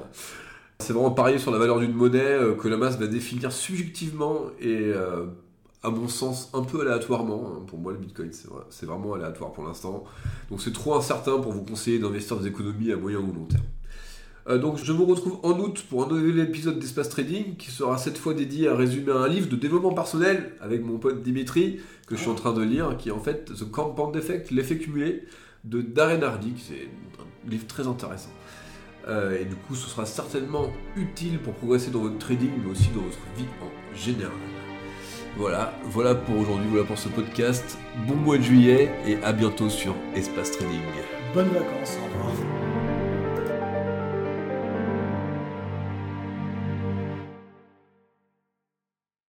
C'est 0.78 0.92
vraiment 0.92 1.10
parier 1.10 1.38
sur 1.38 1.50
la 1.50 1.58
valeur 1.58 1.78
d'une 1.78 1.92
monnaie 1.92 2.20
euh, 2.20 2.54
que 2.54 2.68
la 2.68 2.76
masse 2.76 2.98
va 2.98 3.06
définir 3.06 3.52
subjectivement 3.52 4.46
et, 4.60 4.92
euh, 4.94 5.24
à 5.82 5.90
mon 5.90 6.08
sens, 6.08 6.50
un 6.52 6.62
peu 6.62 6.80
aléatoirement. 6.82 7.52
hein. 7.54 7.62
Pour 7.66 7.78
moi, 7.78 7.92
le 7.92 7.98
Bitcoin, 7.98 8.28
c'est 8.32 8.48
vrai- 8.48 8.64
c'est 8.70 8.86
vraiment 8.86 9.14
aléatoire 9.14 9.52
pour 9.52 9.64
l'instant. 9.64 10.04
Donc 10.50 10.60
c'est 10.60 10.72
trop 10.72 10.94
incertain 10.94 11.38
pour 11.38 11.52
vous 11.52 11.62
conseiller 11.62 11.98
d'investir 11.98 12.36
des 12.38 12.48
économies 12.48 12.92
à 12.92 12.96
moyen 12.96 13.18
ou 13.18 13.32
long 13.32 13.46
terme. 13.46 13.62
Euh, 14.48 14.58
donc 14.58 14.78
je 14.82 14.92
vous 14.92 15.04
retrouve 15.04 15.38
en 15.42 15.58
août 15.58 15.84
pour 15.88 16.04
un 16.04 16.08
nouvel 16.08 16.38
épisode 16.40 16.78
d'Espace 16.78 17.10
Trading 17.10 17.56
qui 17.56 17.70
sera 17.70 17.98
cette 17.98 18.16
fois 18.18 18.32
dédié 18.34 18.68
à 18.68 18.74
résumer 18.74 19.12
un 19.12 19.28
livre 19.28 19.48
de 19.48 19.56
développement 19.56 19.92
personnel 19.92 20.52
avec 20.62 20.82
mon 20.82 20.98
pote 20.98 21.22
Dimitri 21.22 21.78
que 22.06 22.16
je 22.16 22.20
suis 22.22 22.30
en 22.30 22.34
train 22.34 22.54
de 22.54 22.62
lire 22.62 22.96
qui 22.98 23.10
est 23.10 23.12
en 23.12 23.20
fait 23.20 23.44
The 23.54 23.70
Compound 23.70 24.16
Effect, 24.16 24.50
l'effet 24.50 24.78
cumulé 24.78 25.24
de 25.64 25.82
Darren 25.82 26.22
Hardy. 26.22 26.54
C'est 26.56 26.88
un 27.46 27.50
livre 27.50 27.66
très 27.66 27.86
intéressant. 27.86 28.30
Euh, 29.08 29.38
et 29.40 29.44
du 29.44 29.56
coup 29.56 29.74
ce 29.74 29.88
sera 29.88 30.06
certainement 30.06 30.66
utile 30.96 31.38
pour 31.38 31.52
progresser 31.54 31.90
dans 31.90 32.00
votre 32.00 32.18
trading 32.18 32.50
mais 32.64 32.70
aussi 32.70 32.88
dans 32.94 33.02
votre 33.02 33.18
vie 33.36 33.44
en 33.62 33.96
général. 33.96 34.32
Voilà, 35.36 35.72
voilà 35.84 36.14
pour 36.14 36.38
aujourd'hui, 36.38 36.68
voilà 36.68 36.84
pour 36.84 36.98
ce 36.98 37.08
podcast. 37.08 37.78
Bon 38.06 38.16
mois 38.16 38.38
de 38.38 38.42
juillet 38.42 38.90
et 39.06 39.16
à 39.22 39.32
bientôt 39.32 39.68
sur 39.68 39.94
Espace 40.14 40.52
Trading. 40.52 40.80
Bonnes 41.34 41.48
vacances, 41.48 41.98
au 42.02 42.18
revoir. 42.18 42.69